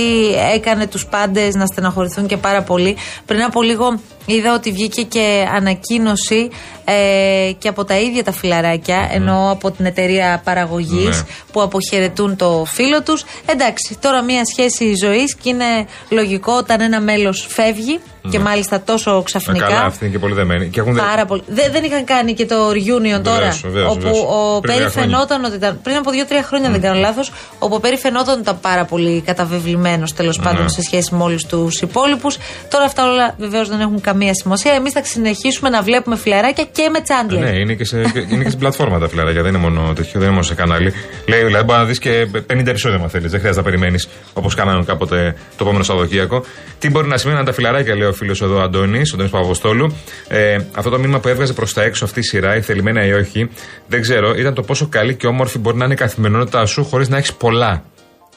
έκανε 0.54 0.86
τους 0.86 1.06
πάντες 1.06 1.54
να 1.54 1.66
στεναχωρηθούν 1.66 2.26
και 2.26 2.36
πάρα 2.36 2.62
πολύ. 2.62 2.96
Πριν 3.26 3.42
από 3.42 3.62
λίγο 3.62 4.00
είδα 4.26 4.54
ότι 4.54 4.72
βγήκε 4.72 5.02
και 5.02 5.46
ανακοίνωση 5.54 6.50
ε, 6.84 7.52
και 7.58 7.68
από 7.68 7.84
τα 7.84 7.98
ίδια 7.98 8.24
τα 8.24 8.32
φιλαράκια, 8.32 9.08
ενώ 9.12 9.50
από 9.50 9.70
την 9.70 9.84
εταιρεία 9.84 10.40
παραγωγής 10.44 11.16
Ναι. 11.16 11.26
που 11.52 11.62
αποχαιρετούν 11.62 12.36
το 12.36 12.64
φίλο 12.66 13.02
τους. 13.02 13.24
Εντάξει, 13.46 13.96
τώρα 14.00 14.22
μια 14.22 14.44
σχέση 14.44 14.92
ζωής 15.04 15.34
και 15.34 15.48
είναι 15.48 15.64
λογικό 16.08 16.52
όταν 16.52 16.80
ένα 16.80 17.00
μέλος 17.00 17.46
φεύγει 17.48 18.00
και 18.30 18.38
μάλιστα 18.38 18.80
τόσο 18.80 19.16
Ε, 19.16 19.22
ξαφνικά. 19.22 19.66
καλά, 19.66 19.80
αυτοί 19.80 20.04
είναι 20.04 20.12
και 20.12 20.18
πολύ 20.18 20.34
δεμένοι. 20.34 20.68
Και 20.68 20.80
έχουν 20.80 20.92
δε- 20.94 21.00
Πάρα 21.00 21.24
πολύ. 21.24 21.42
Δεν, 21.46 21.72
δεν 21.72 21.84
είχαν 21.84 22.04
κάνει 22.04 22.34
και 22.34 22.46
το 22.46 22.70
reunion 22.70 23.19
τώρα. 23.22 23.36
Βεβαίως, 23.38 23.60
βεβαίως, 23.62 23.90
όπου 23.90 24.00
βεβαίως. 24.00 24.18
ο 24.22 24.60
Πριν 24.60 24.72
Πέρι 24.72 24.78
λίγα 24.78 24.90
χρόνια. 24.90 25.10
φαινόταν 25.10 25.44
ότι 25.44 25.54
ήταν. 25.56 25.80
Πριν 25.82 25.96
από 25.96 26.10
δύο-τρία 26.10 26.42
χρόνια, 26.42 26.70
δεν 26.70 26.80
κάνω 26.80 26.98
λάθος. 27.00 27.32
Όπου 27.58 27.74
ο 27.74 27.80
Πέρι 27.80 27.96
φαινόταν 27.96 28.32
ότι 28.32 28.42
ήταν 28.42 28.60
πάρα 28.60 28.84
πολύ 28.84 29.20
καταβεβλημένος 29.26 30.12
τέλος 30.14 30.38
πάντων 30.38 30.68
σε 30.68 30.82
σχέση 30.82 31.14
με 31.14 31.22
όλους 31.22 31.44
τους 31.46 31.80
υπόλοιπους. 31.80 32.38
Τώρα 32.70 32.84
αυτά 32.84 33.04
όλα 33.10 33.34
βεβαίως 33.38 33.68
δεν 33.68 33.80
έχουν 33.80 34.00
καμία 34.00 34.34
σημασία. 34.34 34.72
Εμείς 34.72 34.92
θα 34.92 35.04
συνεχίσουμε 35.04 35.68
να 35.68 35.82
βλέπουμε 35.82 36.16
φιλαράκια 36.16 36.64
και 36.72 36.88
με 36.92 37.00
τσάντλερ. 37.00 37.42
Ναι, 37.42 37.58
είναι 37.58 37.74
και, 37.74 37.84
σε, 37.84 37.98
είναι 38.30 38.42
και 38.42 38.48
στην 38.48 38.58
πλατφόρμα 38.58 38.98
τα 38.98 39.08
φιλαράκια. 39.08 39.42
Δεν 39.42 39.54
είναι 39.54 39.62
μόνο 39.62 39.92
τέτοιο, 39.94 40.10
δεν 40.12 40.22
είναι 40.22 40.30
μόνο 40.30 40.42
σε 40.42 40.54
κανάλι. 40.54 40.92
Λέει 41.26 41.42
δηλαδή 41.44 41.64
μπορεί 41.64 41.78
να 41.78 41.84
δεις 41.84 41.98
και 41.98 42.26
50 42.52 42.66
επεισόδια, 42.66 42.98
αν 43.02 43.08
θέλεις. 43.10 43.30
Δεν 43.30 43.40
χρειάζεται 43.40 43.64
να 43.64 43.70
περιμένεις 43.70 44.08
όπως 44.32 44.54
κάνανε 44.54 44.84
κάποτε 44.84 45.34
το 45.56 45.64
επόμενο 45.64 45.84
Σαββατοκύριακο. 45.84 46.44
Τι 46.78 46.90
μπορεί 46.90 47.08
να 47.08 47.16
σημαίνει 47.16 47.44
τα 47.44 47.52
φιλαράκια, 47.52 47.94
λέει 47.96 48.08
ο 48.08 48.12
φίλος 48.12 48.42
εδώ 48.42 48.60
Αντώνης, 48.62 49.10
ο 49.10 49.14
Αντώνης 49.14 49.32
Παπαποστόλου. 49.32 49.96
Ε, 50.28 50.56
αυτό 50.74 50.90
το 50.90 50.98
μήνυμα 50.98 51.18
που 51.18 51.28
έβγαζε 51.28 51.52
προς 51.52 51.72
τα 51.72 51.82
έξω 51.82 52.04
αυτή 52.04 52.18
η 52.18 52.22
σειρά, 52.22 52.56
η 52.56 52.60
θελημένα 52.60 53.04
ή 53.10 53.12
όχι, 53.20 53.50
δεν 53.86 54.00
ξέρω, 54.00 54.34
ήταν 54.34 54.54
το 54.54 54.62
πόσο 54.62 54.86
καλή 54.88 55.14
και 55.14 55.26
όμορφη 55.26 55.58
μπορεί 55.58 55.76
να 55.76 55.84
είναι 55.84 55.94
η 55.94 55.96
καθημερινότητά 55.96 56.66
σου 56.66 56.84
χωρίς 56.84 57.08
να 57.08 57.16
έχεις 57.16 57.32
πολλά. 57.34 57.84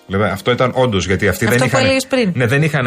Δηλαδή, 0.08 0.32
αυτό 0.32 0.52
ήταν 0.52 0.72
όντως 0.76 1.06
γιατί 1.06 1.28
αυτοί 1.28 1.46
Αυτό 1.46 1.58
δεν 1.58 1.68
που 1.70 1.74
είχαν. 1.76 1.86
έλεγες 1.86 2.08
πριν. 2.08 2.32
Ναι, 2.36 2.48
δεν 2.48 2.64
είχαν. 2.64 2.86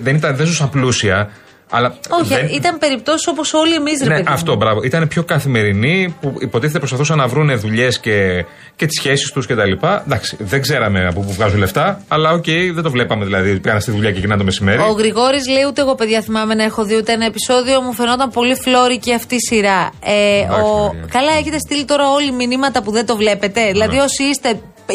Δεν, 0.00 0.14
ήταν, 0.16 0.36
δεν 0.36 0.46
ζούσαν 0.46 0.70
πλούσια. 0.70 1.30
Αλλά 1.70 1.94
Όχι, 2.08 2.34
δεν- 2.34 2.48
ήταν 2.52 2.78
περιπτώσεις 2.78 3.26
όπως 3.26 3.54
όλοι 3.54 3.74
εμείς, 3.74 3.98
ρε 4.02 4.08
ναι, 4.08 4.14
παιδί 4.14 4.28
μου. 4.28 4.34
αυτό, 4.34 4.54
μπράβο. 4.56 4.82
Ήταν 4.82 5.08
πιο 5.08 5.22
καθημερινοί 5.22 6.14
που 6.20 6.34
υποτίθεται 6.40 6.78
προσπαθούσαν 6.78 7.16
να 7.18 7.26
βρουν 7.26 7.58
δουλειές 7.60 7.98
και, 7.98 8.44
και 8.76 8.86
τις 8.86 8.98
σχέσεις 8.98 9.30
τους 9.32 9.46
κτλ. 9.46 9.72
Εντάξει, 10.06 10.36
δεν 10.38 10.62
ξέραμε 10.62 11.06
από 11.06 11.20
πού 11.20 11.32
βγάζουν 11.32 11.58
λεφτά, 11.58 12.00
αλλά 12.08 12.30
οκ, 12.32 12.44
δεν 12.74 12.82
το 12.82 12.90
βλέπαμε 12.90 13.24
δηλαδή. 13.24 13.58
Πήγαν 13.60 13.80
στη 13.80 13.90
δουλειά 13.90 14.10
και 14.12 14.18
γυρνάνε 14.18 14.38
το 14.40 14.44
μεσημέρι. 14.44 14.78
Ο 14.82 14.90
Γρηγόρης 14.92 15.48
λέει: 15.48 15.62
Ούτε 15.68 15.80
εγώ, 15.80 15.94
παιδιά, 15.94 16.20
θυμάμαι 16.20 16.54
να 16.54 16.64
έχω 16.64 16.84
δει 16.84 16.96
ούτε 16.96 17.12
ένα 17.12 17.24
επεισόδιο. 17.24 17.80
Μου 17.80 17.92
φαινόταν 17.92 18.30
πολύ 18.30 18.54
φλόρικη 18.54 19.14
αυτή 19.14 19.34
η 19.34 19.40
σειρά. 19.40 19.90
Ε, 20.04 20.38
Εντάξει, 20.38 20.60
ο... 20.60 20.90
παιδιά. 20.90 21.06
Καλά, 21.12 21.32
έχετε 21.32 21.58
στείλει 21.58 21.84
τώρα 21.84 22.10
όλοι 22.10 22.32
μηνύματα 22.32 22.82
που 22.82 22.90
δεν 22.90 23.06
το 23.06 23.16
βλέπετε. 23.16 23.70
Δηλαδή, 23.70 23.96
όσοι 23.98 24.22
είστε 24.24 24.60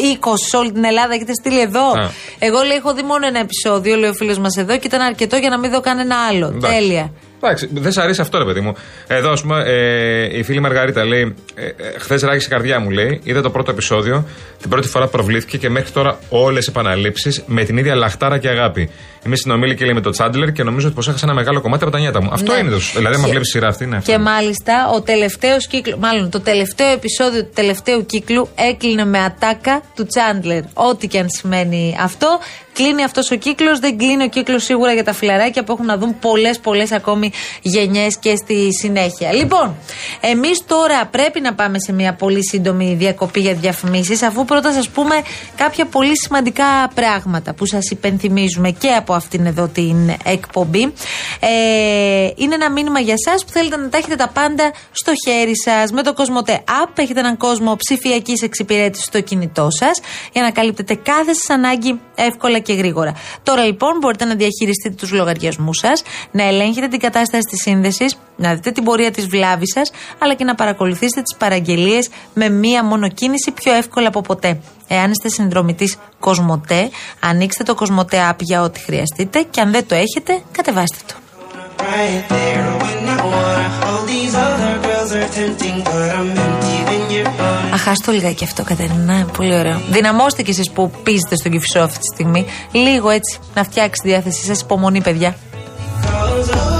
σε 0.50 0.56
όλη 0.56 0.72
την 0.72 0.84
Ελλάδα, 0.84 1.14
έχετε 1.14 1.32
στείλει 1.32 1.60
εδώ. 1.60 1.86
Α. 1.88 2.10
Εγώ 2.38 2.62
λέει: 2.62 2.76
Έχω 2.76 2.94
δει 2.94 3.02
μόνο 3.02 3.26
ένα 3.26 3.38
επεισόδιο, 3.38 3.96
λέει 3.96 4.10
ο 4.10 4.14
φίλος 4.14 4.38
μας 4.38 4.56
εδώ, 4.56 4.78
και 4.78 4.86
ήταν 4.86 5.00
αρκετό 5.00 5.36
για 5.36 5.48
να 5.48 5.58
μην 5.58 5.70
δω 5.70 5.80
κανένα 5.80 6.16
άλλο. 6.28 6.46
Εντάξει. 6.46 6.76
Τέλεια. 6.76 7.12
Εντάξει, 7.44 7.68
δεν 7.74 7.92
σ' 7.92 7.98
αρέσει 7.98 8.20
αυτό, 8.20 8.38
ρε 8.38 8.44
παιδί 8.44 8.60
μου. 8.60 8.74
Εδώ, 9.06 9.30
ας 9.30 9.40
πούμε, 9.40 9.62
ε, 9.66 10.38
η 10.38 10.42
φίλη 10.42 10.60
Μαργαρίτα 10.60 11.04
λέει: 11.04 11.34
ε, 11.54 11.66
ε, 11.66 11.72
Χθες 11.98 12.22
ράγισε 12.22 12.46
η 12.46 12.50
καρδιά 12.50 12.80
μου, 12.80 12.90
λέει. 12.90 13.20
Είδα 13.24 13.40
το 13.42 13.50
πρώτο 13.50 13.70
επεισόδιο. 13.70 14.26
Την 14.60 14.70
πρώτη 14.70 14.88
φορά 14.88 15.06
προβλήθηκε 15.08 15.58
και 15.58 15.68
μέχρι 15.70 15.90
τώρα 15.90 16.18
όλες 16.28 16.66
επαναλήψεις 16.66 17.42
με 17.46 17.64
την 17.64 17.76
ίδια 17.76 17.94
λαχτάρα 17.94 18.38
και 18.38 18.48
αγάπη. 18.48 18.90
Είμαι 19.26 19.36
συνομήλικη, 19.36 19.84
λέει, 19.84 19.94
με 19.94 20.00
τον 20.00 20.12
Τσάντλερ 20.12 20.52
και 20.52 20.62
νομίζω 20.62 20.86
ότι 20.86 20.94
πως 20.96 21.08
έχασα 21.08 21.24
ένα 21.26 21.34
μεγάλο 21.34 21.60
κομμάτι 21.60 21.82
από 21.82 21.92
τα 21.92 21.98
νιάτα 21.98 22.22
μου. 22.22 22.28
Αυτό 22.32 22.52
Ναι. 22.52 22.58
είναι 22.58 22.70
το. 22.70 22.76
Δηλαδή, 22.96 23.14
άμα 23.14 23.24
Και- 23.24 23.30
βλέπεις 23.30 23.48
σειρά 23.48 23.68
αυτή, 23.68 23.84
είναι 23.84 23.96
αυτό. 23.96 24.12
Και 24.12 24.18
μάλιστα 24.18 24.90
ο 24.94 25.00
τελευταίος 25.02 25.66
κύκλο, 25.66 25.96
μάλλον 25.98 26.30
το 26.30 26.40
τελευταίο 26.40 26.88
επεισόδιο 26.92 27.42
του 27.44 27.50
τελευταίου 27.54 28.06
κύκλου 28.06 28.48
έκλεινε 28.54 29.04
με 29.04 29.18
ατάκα 29.18 29.82
του 29.94 30.06
Τσάντλερ. 30.06 30.62
Ό,τι 30.74 31.06
και 31.08 31.18
αν 31.18 31.26
σημαίνει 31.28 31.96
αυτό. 32.00 32.38
Κλείνει 32.74 33.04
αυτός 33.04 33.30
ο 33.30 33.34
κύκλος, 33.34 33.78
δεν 33.78 33.98
κλείνει 33.98 34.24
ο 34.24 34.28
κύκλος 34.28 34.64
σίγουρα 34.64 34.92
για 34.92 35.04
τα 35.04 35.12
φιλαράκια 35.12 35.64
που 35.64 35.72
έχουν 35.72 35.86
να 35.86 35.96
δουν 35.96 36.18
πολλές, 36.18 36.58
πολλές 36.58 36.92
ακόμη 36.92 37.32
γενιές 37.62 38.18
και 38.18 38.36
στη 38.36 38.68
συνέχεια. 38.80 39.32
Λοιπόν, 39.32 39.76
εμείς 40.20 40.62
τώρα 40.66 41.06
πρέπει 41.06 41.40
να 41.40 41.54
πάμε 41.54 41.78
σε 41.78 41.92
μια 41.92 42.14
πολύ 42.14 42.48
σύντομη 42.48 42.94
διακοπή 42.94 43.40
για 43.40 43.54
διαφημίσεις, 43.54 44.22
αφού 44.22 44.44
πρώτα 44.44 44.72
σας 44.72 44.88
πούμε 44.88 45.14
κάποια 45.56 45.84
πολύ 45.84 46.12
σημαντικά 46.20 46.64
πράγματα 46.94 47.54
που 47.54 47.66
σας 47.66 47.90
υπενθυμίζουμε 47.90 48.70
και 48.70 48.88
από 48.88 49.14
αυτήν 49.14 49.46
εδώ 49.46 49.68
την 49.68 49.96
εκπομπή. 50.24 50.92
Ε, 51.40 52.28
είναι 52.36 52.54
ένα 52.54 52.70
μήνυμα 52.70 53.00
για 53.00 53.14
εσά 53.24 53.44
που 53.44 53.52
θέλετε 53.52 53.76
να 53.76 53.88
τα 53.88 53.98
έχετε 53.98 54.16
τα 54.16 54.28
πάντα 54.28 54.72
στο 54.90 55.12
χέρι 55.26 55.58
σας 55.64 55.90
με 55.90 56.02
το 56.02 56.12
Κοσμοτέ 56.12 56.64
App. 56.66 56.92
Έχετε 56.94 57.20
έναν 57.20 57.36
κόσμο 57.36 57.76
ψηφιακής 57.76 58.42
εξυπηρέτησης 58.42 59.06
στο 59.06 59.20
κινητό 59.20 59.68
σας 59.70 60.00
για 60.32 60.42
να 60.42 60.50
καλύπτετε 60.50 60.94
κάθε 60.94 61.32
σας 61.32 61.50
ανάγκη 61.50 62.00
εύκολα 62.14 62.58
και 62.64 62.72
γρήγορα. 62.72 63.14
Τώρα 63.42 63.64
λοιπόν 63.64 63.98
μπορείτε 64.00 64.24
να 64.24 64.34
διαχειριστείτε 64.34 64.94
τους 64.94 65.12
λογαριασμούς 65.12 65.78
σας, 65.78 66.02
να 66.30 66.42
ελέγχετε 66.42 66.88
την 66.88 67.00
κατάσταση 67.00 67.42
της 67.50 67.60
σύνδεσης, 67.60 68.18
να 68.36 68.54
δείτε 68.54 68.70
την 68.70 68.84
πορεία 68.84 69.10
της 69.10 69.26
βλάβης 69.26 69.72
σας, 69.74 69.90
αλλά 70.18 70.34
και 70.34 70.44
να 70.44 70.54
παρακολουθήσετε 70.54 71.22
τις 71.22 71.36
παραγγελίες 71.36 72.08
με 72.34 72.48
μία 72.48 72.84
μόνο 72.84 73.08
κίνηση 73.08 73.50
πιο 73.50 73.74
εύκολα 73.74 74.08
από 74.08 74.20
ποτέ. 74.20 74.60
Εάν 74.88 75.10
είστε 75.10 75.28
συνδρομητής 75.28 75.96
Κοσμοτέ, 76.20 76.90
ανοίξτε 77.20 77.62
το 77.62 77.74
Κοσμοτέ 77.74 78.28
App 78.30 78.38
για 78.38 78.62
ό,τι 78.62 78.80
χρειαστείτε 78.80 79.46
και 79.50 79.60
αν 79.60 79.70
δεν 79.70 79.86
το 79.86 79.94
έχετε, 79.94 80.42
κατεβάστε 80.52 80.98
το. 81.06 81.14
right 81.78 82.24
there 82.28 82.64
when 82.82 83.08
I 83.08 83.20
wanna 83.32 83.68
hold 83.80 84.08
these 84.08 84.34
other 84.34 84.74
girls 84.86 85.12
are 85.12 85.28
tempting, 85.28 85.84
but 85.84 86.08
I'm 86.16 86.30
empty 86.30 86.44
when 86.44 86.62
you're 86.62 86.63
gone. 87.84 87.94
Αχάστο 87.94 88.12
λιγάκι 88.12 88.44
αυτό, 88.44 88.62
Κατερίνα. 88.62 89.26
Πολύ 89.36 89.54
ωραίο. 89.54 89.80
Δυναμώστε 89.90 90.42
κι 90.42 90.50
εσείς 90.50 90.70
που 90.70 90.90
πίζετε 91.02 91.36
στον 91.36 91.52
κυφισό 91.52 91.78
αυτή 91.78 91.98
τη 91.98 92.14
στιγμή. 92.14 92.46
Λίγο 92.72 93.10
έτσι 93.10 93.38
να 93.54 93.64
φτιάξει 93.64 94.02
τη 94.02 94.08
διάθεσή 94.08 94.44
σας. 94.44 94.60
Υπομονή, 94.60 95.02
παιδιά. 95.02 95.36
Cause 96.04 96.50
oh, 96.52 96.74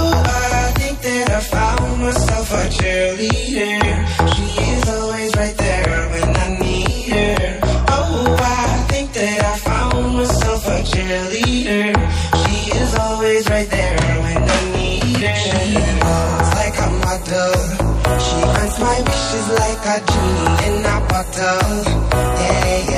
like 19.49 19.85
a 19.85 19.97
genie 20.05 20.55
in 20.67 20.85
a 20.85 20.97
bottle. 21.07 21.83
Yeah, 22.13 22.89
yeah. 22.89 22.94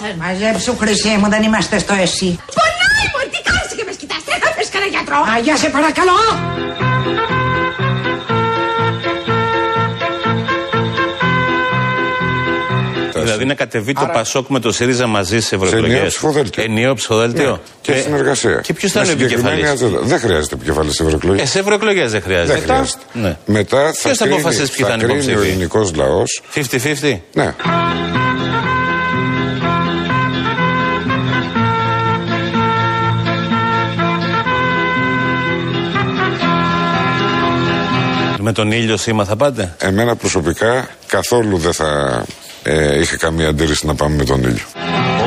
Βαριοπληγώσαν! 0.00 0.12
Μαζέψου 0.18 0.76
χρυσή 0.80 1.08
μου, 1.20 1.28
δεν 1.28 1.42
είμαστε 1.42 1.78
στο 1.78 1.94
εσύ. 1.94 2.30
Πονάει 2.56 3.06
μου, 3.12 3.20
τι 3.32 3.38
κάνεις 3.48 3.72
και 3.76 3.84
με 3.86 3.92
σκητάς, 3.92 4.22
δεν 4.30 4.38
θα 4.42 4.48
πες 4.56 4.68
κανένα 4.72 4.90
γιατρό! 4.94 5.18
Αγιά 5.36 5.56
σε 5.56 5.68
παρακαλώ! 5.68 6.18
Δηλαδή 13.22 13.44
να 13.44 13.54
κατεβεί 13.54 13.92
το 13.92 14.10
Πασόκ 14.12 14.48
με 14.48 14.60
το 14.60 14.72
ΣΥΡΙΖΑ 14.72 15.06
μαζί 15.06 15.40
σε 15.40 15.46
Σε 15.48 15.54
ευρωεκλογές. 15.54 15.90
ενιαίο 15.94 16.06
ψηφοδέλτιο. 16.08 16.62
Ενιαίο 16.62 16.94
ψηφοδέλτιο. 16.94 17.50
Ναι, 17.50 17.58
και 17.80 17.92
Ε, 17.92 18.00
συνεργασία. 18.00 18.60
Και 18.60 18.72
ποιος 18.72 18.92
θα 18.92 19.00
Με 19.00 19.06
είναι 19.06 19.14
ο 19.14 19.18
συγκεκριμένη 19.18 19.60
επικεφαλή. 19.60 19.84
ατζέντα. 19.86 20.06
Δεν 20.06 20.18
χρειάζεται 20.18 20.54
επικεφαλής 20.54 20.94
σε 20.94 21.02
ευρωεκλογές. 21.02 21.42
Ε, 21.42 21.46
σε 21.46 21.58
ευρωεκλογές 21.58 22.10
δεν 22.10 22.22
χρειάζεται. 22.22 22.52
δεν 22.52 22.62
χρειάζεται. 22.62 23.02
Ναι. 23.12 23.36
Μετά 23.46 23.84
θα 23.92 23.92
Ποιος 24.02 24.16
θα 24.16 24.24
κρίνει, 24.24 24.40
αποφασίσει 24.40 24.72
ποιοι 24.72 24.86
θα 24.86 24.92
είναι 24.92 25.02
κρίνει 25.02 25.18
ο 25.18 25.22
υποψήφοι; 25.22 25.48
ελληνικός 25.50 25.94
λαός. 25.94 26.42
50-50. 26.54 27.20
Ναι. 27.32 27.54
Με 38.48 38.52
τον 38.52 38.72
ήλιο 38.72 38.96
σήμα 38.96 39.24
θα 39.24 39.36
πάτε; 39.36 39.74
Εμένα 39.78 40.16
προσωπικά 40.16 40.88
καθόλου 41.06 41.58
δεν 41.58 41.72
θα 41.72 42.22
ε, 42.62 43.00
είχε 43.00 43.16
καμία 43.16 43.48
αντίρρηση 43.48 43.86
να 43.86 43.94
πάμε 43.94 44.16
με 44.16 44.24
τον 44.24 44.42
ήλιο. 44.42 44.64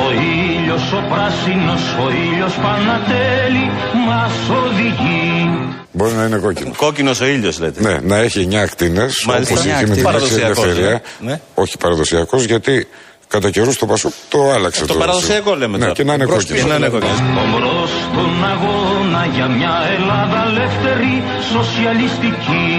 Ο 0.06 0.12
ήλιος 0.12 0.92
ο 0.92 1.04
πράσινος, 1.10 1.82
ο 1.82 2.10
ήλιος 2.32 2.54
Πανατέλη 2.54 3.72
μας 4.08 4.32
οδηγεί. 4.66 5.50
Μπορεί 5.92 6.14
να 6.14 6.24
είναι 6.26 6.38
κόκκινος. 6.38 6.78
Κόκκινος 6.78 7.22
ο 7.22 7.26
ήλιος 7.26 7.60
λέτε. 7.60 7.82
Ναι, 7.82 7.98
να 8.04 8.18
έχει 8.18 8.48
9 8.52 8.56
ακτίνες 8.56 9.24
Μάλιστα. 9.28 9.54
όπως 9.54 9.66
Εννιά 9.66 9.82
είχε 9.82 9.88
με 9.90 9.96
την 9.96 10.08
ακτίνες. 10.08 10.24
Άξια 10.24 10.38
Παραδοσιακός, 10.38 10.64
Ελευθερία. 10.64 11.02
ναι. 11.20 11.42
Όχι 11.54 11.78
παραδοσιακός, 11.78 12.44
γιατί 12.44 12.88
κατά 13.28 13.50
καιρούς 13.50 13.78
το 13.78 13.86
Πασόκ 13.86 14.12
το 14.30 14.52
άλλαξε. 14.52 14.86
Το 14.86 14.94
παραδοσιακό 14.94 15.56
λέμε 15.56 15.78
ναι, 15.78 15.84
τώρα. 15.84 15.94
και 15.94 16.04
να 16.04 16.14
είναι 16.14 16.26
Μπρος 16.26 16.38
κόκκινος. 16.38 16.62
και 16.62 16.68
να 16.68 16.76
είναι 16.76 16.88
κόκκινος. 16.88 17.20
Ομπρός 17.20 17.90
στον 17.90 18.46
αγώνα 18.54 19.26
για 19.36 19.48
μια 19.48 19.76
Ελλάδα 19.98 20.46
ελεύθερη, 20.50 21.24
σοσιαλιστική. 21.54 22.79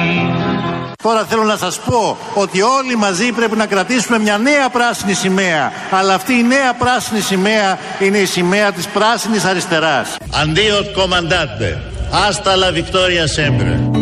Τώρα 1.02 1.24
θέλω 1.24 1.42
να 1.42 1.56
σας 1.56 1.80
πω 1.80 2.16
ότι 2.34 2.62
όλοι 2.62 2.96
μαζί 2.96 3.32
πρέπει 3.32 3.56
να 3.56 3.66
κρατήσουμε 3.66 4.18
μια 4.18 4.38
νέα 4.38 4.68
πράσινη 4.68 5.12
σημαία. 5.12 5.72
Αλλά 5.90 6.14
αυτή 6.14 6.32
η 6.32 6.42
νέα 6.42 6.74
πράσινη 6.74 7.20
σημαία 7.20 7.78
είναι 7.98 8.18
η 8.18 8.24
σημαία 8.24 8.72
της 8.72 8.86
πράσινης 8.86 9.44
αριστεράς. 9.44 10.16
Αντίο 10.42 10.76
κομμαντάτε. 10.94 11.82
Άστα 12.28 12.54
la 12.56 12.76
victoria 12.76 13.26
sempre. 13.36 14.00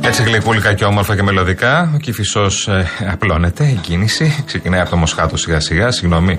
Έτσι 0.00 0.22
γλυκούλικα 0.22 0.74
και 0.74 0.84
όμορφα 0.84 1.16
και 1.16 1.22
μελωδικά. 1.22 1.90
Ο 1.94 1.98
Κυφισό 1.98 2.44
ε, 2.44 2.84
απλώνεται, 3.10 3.64
η 3.64 3.74
κίνηση. 3.74 4.42
Ξεκινάει 4.46 4.80
από 4.80 4.90
το 4.90 4.96
Μοσχάτο 4.96 5.36
σιγά 5.36 5.60
σιγά, 5.60 5.90
συγγνώμη, 5.90 6.38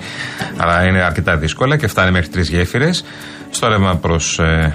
αλλά 0.56 0.84
είναι 0.84 1.02
αρκετά 1.02 1.36
δύσκολα 1.36 1.76
και 1.76 1.86
φτάνει 1.86 2.10
μέχρι 2.10 2.28
τρεις 2.28 2.48
γέφυρες. 2.48 3.04
Στο 3.50 3.68
ρεύμα 3.68 3.96
προς 3.96 4.38
ε, 4.38 4.42
ε, 4.44 4.72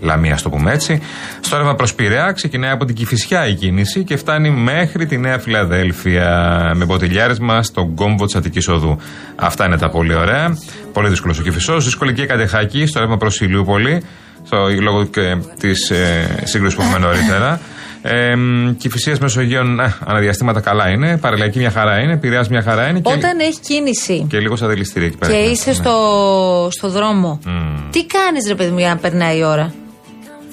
Λαμία, 0.00 0.32
ας 0.34 0.42
το 0.42 0.50
πούμε 0.50 0.72
έτσι. 0.72 1.00
Στο 1.40 1.56
ρεύμα 1.56 1.74
προς 1.74 1.94
Πειραιά 1.94 2.32
ξεκινάει 2.32 2.70
από 2.70 2.84
την 2.84 2.94
Κυφυσιά 2.94 3.46
η 3.46 3.54
κίνηση 3.54 4.04
και 4.04 4.16
φτάνει 4.16 4.50
μέχρι 4.50 5.06
τη 5.06 5.18
Νέα 5.18 5.38
Φιλαδέλφια 5.38 6.28
με 6.74 6.84
μποτιλιάρισμα 6.84 7.62
στον 7.62 7.94
κόμβο 7.94 8.24
της 8.24 8.34
Αττικής 8.34 8.68
Οδού. 8.68 8.98
Αυτά 9.36 9.66
είναι 9.66 9.78
τα 9.78 9.88
πολύ 9.88 10.14
ωραία. 10.14 10.58
Πολύ 10.92 11.08
δύσκολος 11.08 11.38
ο 11.38 11.42
Κυφισό. 11.42 11.78
Δύσκολη 11.78 12.12
και 12.12 12.22
η 12.22 12.26
Καντεχάκη 12.26 12.86
στο 12.86 13.00
ρεύμα 13.00 13.16
προς 13.16 13.40
Ηλιούπολη. 13.40 14.02
Στο, 14.44 14.56
λόγω 14.80 15.04
και 15.04 15.36
της 15.58 15.90
ε, 15.90 16.40
σύγκρουσης 16.44 16.76
που 16.76 16.82
έχουμε 16.82 16.98
νωρίτερα. 16.98 17.60
Ε, 18.08 18.34
Κυφυσία 18.78 19.16
Μεσογείων, 19.20 19.80
ε, 19.80 19.94
αναδιαστήματα 20.06 20.60
καλά 20.60 20.88
είναι. 20.88 21.16
Παραλιακή 21.18 21.58
μια 21.58 21.70
χαρά 21.70 21.98
είναι. 22.00 22.16
Πειραιά 22.16 22.46
μια 22.50 22.62
χαρά 22.62 22.88
είναι. 22.88 23.00
Και, 23.00 23.12
Όταν 23.12 23.38
έχει 23.40 23.60
κίνηση 23.60 24.26
και 24.28 24.38
λίγο 24.40 24.56
στα 24.56 24.66
δηληστήρια 24.66 25.08
εκεί 25.08 25.16
πέρα. 25.16 25.32
και 25.32 25.38
Ναι. 25.38 25.44
είσαι 25.44 25.74
στο, 25.74 26.68
στο 26.70 26.88
δρόμο, 26.88 27.38
τι 27.90 28.06
κάνεις 28.06 28.48
ρε 28.48 28.54
παιδί 28.54 28.70
μου 28.70 28.78
για 28.78 28.88
να 28.88 28.96
περνάει 28.96 29.38
η 29.38 29.44
ώρα; 29.44 29.72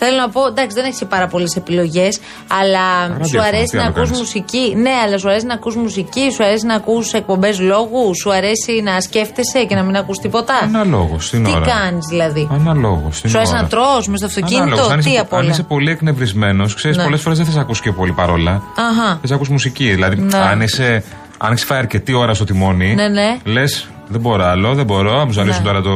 Θέλω 0.04 0.18
να 0.18 0.30
πω, 0.30 0.42
εντάξει, 0.48 0.76
δεν 0.76 0.86
έχεις 0.86 1.06
πάρα 1.10 1.28
πολλές 1.28 1.56
επιλογές, 1.56 2.20
αλλά 2.48 3.06
σου 3.06 3.12
Ραδιόφωνο, 3.18 3.44
αρέσει 3.48 3.66
τι 3.70 3.76
να 3.76 3.82
άλλο 3.82 3.90
ακούς 3.96 4.04
κάνεις; 4.04 4.20
μουσική. 4.20 4.76
Ναι, 4.76 4.90
αλλά 5.06 5.18
σου 5.18 5.30
αρέσει 5.30 5.46
να 5.46 5.54
ακούς 5.54 5.76
μουσική, 5.76 6.32
σου 6.36 6.44
αρέσει 6.44 6.66
να 6.66 6.76
ακούς 6.76 7.14
εκπομπές 7.14 7.60
λόγου, 7.60 8.16
σου 8.22 8.34
αρέσει 8.34 8.82
να 8.84 9.02
σκέφτεσαι 9.02 9.64
και 9.68 9.76
να 9.76 9.84
μην 9.84 9.96
ακούς 9.96 10.18
τίποτα; 10.18 10.54
Αναλόγως 10.64 11.26
στην 11.28 11.44
Τι 11.44 11.52
ώρα. 11.56 11.66
κάνεις 11.66 12.06
δηλαδή; 12.10 12.48
Αναλόγως 12.52 13.18
στην 13.18 13.30
Σου 13.30 13.38
αρέσει 13.38 13.54
ώρα. 13.54 13.62
να 13.62 13.68
τρως 13.68 14.08
μες 14.08 14.18
στο 14.18 14.28
αυτοκίνητο, 14.28 14.64
Ανάλογος. 14.64 14.90
Αν 14.92 15.00
τι 15.00 15.10
είσαι, 15.10 15.20
απ' 15.20 15.34
αν 15.34 15.40
όλα; 15.40 15.50
είσαι 15.50 15.64
πολύ 15.64 15.92
εκνευρισμένος, 15.92 16.74
ξέρεις, 16.74 16.98
Ναι. 16.98 17.04
πολλές 17.04 17.22
φορές 17.22 17.38
δεν 17.38 17.48
θες 17.48 17.56
να 17.56 17.62
ακούσει 17.62 17.82
και 17.82 17.92
πολύ 17.92 18.12
παρόλα. 18.12 18.52
Αχα. 18.52 19.18
Θες 19.22 19.30
να 19.30 19.36
ακούσει 19.36 19.52
μουσική. 19.52 19.90
Δηλαδή, 19.90 20.16
Ναι. 20.16 20.38
αν 20.38 20.62
είσαι. 20.62 21.04
Αν 21.38 21.52
έχεις 21.52 21.64
φάει 21.66 21.78
αρκετή 21.80 22.14
ώρα 22.14 22.34
στο 22.34 22.44
τιμόνι, 22.44 22.94
Ναι, 22.96 23.08
ναι. 23.08 23.38
λες, 23.44 23.88
δεν 24.08 24.22
μπορώ 24.22 24.44
άλλο, 24.46 24.74
δεν 24.74 24.86
μπορώ, 24.86 25.18
να 25.18 25.26
μου 25.26 25.32
ζαλίσουν 25.32 25.62
Ναι. 25.64 25.68
τώρα 25.68 25.82
το. 25.82 25.90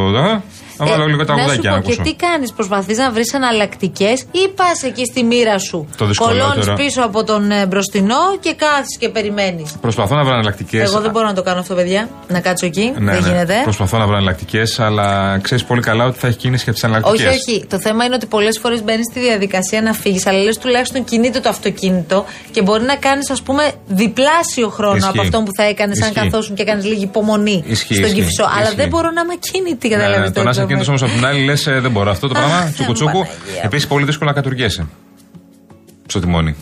Το- 0.77 0.83
Να 0.83 0.89
βάλω 0.91 1.05
λίγο 1.05 1.25
τα 1.25 1.33
να 1.35 1.39
σου 1.39 1.43
αγουδάκια 1.43 1.71
να 1.71 1.75
πω 1.81 1.81
και 1.87 1.93
ακούσω. 1.93 2.09
τι 2.09 2.15
κάνεις, 2.25 2.51
προσπαθείς 2.53 2.97
να 2.97 3.11
βρεις 3.11 3.33
εναλλακτικέ 3.33 4.13
ή 4.31 4.47
πας 4.55 4.83
εκεί 4.83 5.05
στη 5.05 5.23
μοίρα 5.23 5.57
σου. 5.59 5.87
Το 5.97 6.05
δυσκολότερο. 6.05 6.53
Κολώνει 6.55 6.83
πίσω 6.83 7.01
από 7.01 7.23
τον 7.23 7.51
ε, 7.51 7.65
μπροστινό 7.65 8.15
και 8.39 8.53
κάθεις 8.53 8.97
και 8.99 9.09
περιμένεις. 9.09 9.75
Προσπαθώ 9.81 10.15
να 10.15 10.23
βρω 10.23 10.33
εναλλακτικέ. 10.33 10.79
Εγώ 10.81 10.99
δεν 10.99 11.11
μπορώ 11.11 11.25
να 11.27 11.33
το 11.33 11.41
κάνω 11.41 11.59
αυτό, 11.59 11.75
παιδιά. 11.75 12.09
Να 12.27 12.39
κάτσω 12.39 12.65
εκεί. 12.65 12.93
Ναι, 12.97 13.11
δεν 13.13 13.21
ναι. 13.21 13.27
γίνεται. 13.29 13.55
Προσπαθώ 13.63 13.97
να 13.97 14.05
βρω 14.05 14.15
εναλλακτικέ, 14.15 14.63
αλλά 14.77 15.37
ξέρεις 15.41 15.63
πολύ 15.63 15.81
καλά 15.81 16.05
ότι 16.05 16.19
θα 16.19 16.27
έχει 16.27 16.37
κίνηση 16.37 16.63
για 16.63 16.73
τις 16.73 16.83
εναλλακτικέ. 16.83 17.27
Όχι, 17.27 17.37
όχι. 17.49 17.65
Το 17.69 17.79
θέμα 17.79 18.05
είναι 18.05 18.15
ότι 18.15 18.25
πολλές 18.25 18.59
φορές 18.59 18.83
μπαίνεις 18.83 19.05
στη 19.11 19.19
διαδικασία 19.19 19.81
να 19.81 19.93
φύγεις, 19.93 20.27
αλλά 20.27 20.39
λες 20.39 20.57
τουλάχιστον 20.57 21.03
κινείται 21.03 21.39
το 21.39 21.49
αυτοκίνητο 21.49 22.25
και 22.51 22.61
μπορεί 22.61 22.83
να 22.83 22.95
κάνεις, 22.95 23.29
ας 23.29 23.41
πούμε, 23.41 23.71
διπλάσιο 23.87 24.69
χρόνο 24.69 24.95
Ισχύει. 24.95 25.09
από 25.09 25.21
αυτόν 25.21 25.43
που 25.45 25.51
θα 25.57 25.63
έκανες 25.63 26.01
αν 26.01 26.09
Ισχύει. 26.11 26.23
καθόσουν 26.23 26.55
και 26.55 26.63
κάνει 26.63 26.83
λίγη 26.83 27.03
υπομονή 27.03 27.63
Ισχύει, 27.67 27.93
στον 27.93 28.05
ισχύει, 28.05 28.19
κυφισό. 28.19 28.43
Αλλά 28.43 28.61
ισχύει. 28.63 28.75
δεν 28.75 28.87
μπορώ 28.87 29.11
να 29.11 29.21
είμαι 29.21 29.33
ακίνητη, 29.33 29.87
Ναι, 29.87 29.95
καταλαβαίνετε. 29.95 30.31
το 30.41 30.43
να 30.73 30.81
είσαι 30.81 30.89
κίνητο 30.89 30.89
όμως 30.89 31.01
από 31.03 31.11
την 31.11 31.25
άλλη 31.25 31.45
λες 31.45 31.63
δεν 31.63 31.91
μπορώ 31.91 32.09
αυτό 32.09 32.27
το 32.27 32.33
πράγμα. 32.33 32.71
Τσουκουτσούκου. 32.73 33.11
Παναγία. 33.11 33.61
Επίσης 33.63 33.87
πολύ 33.87 34.05
δύσκολο 34.05 34.29
να 34.29 34.35
κατουργέσαι. 34.35 34.87
Στο 36.07 36.19
τιμόνι. 36.19 36.55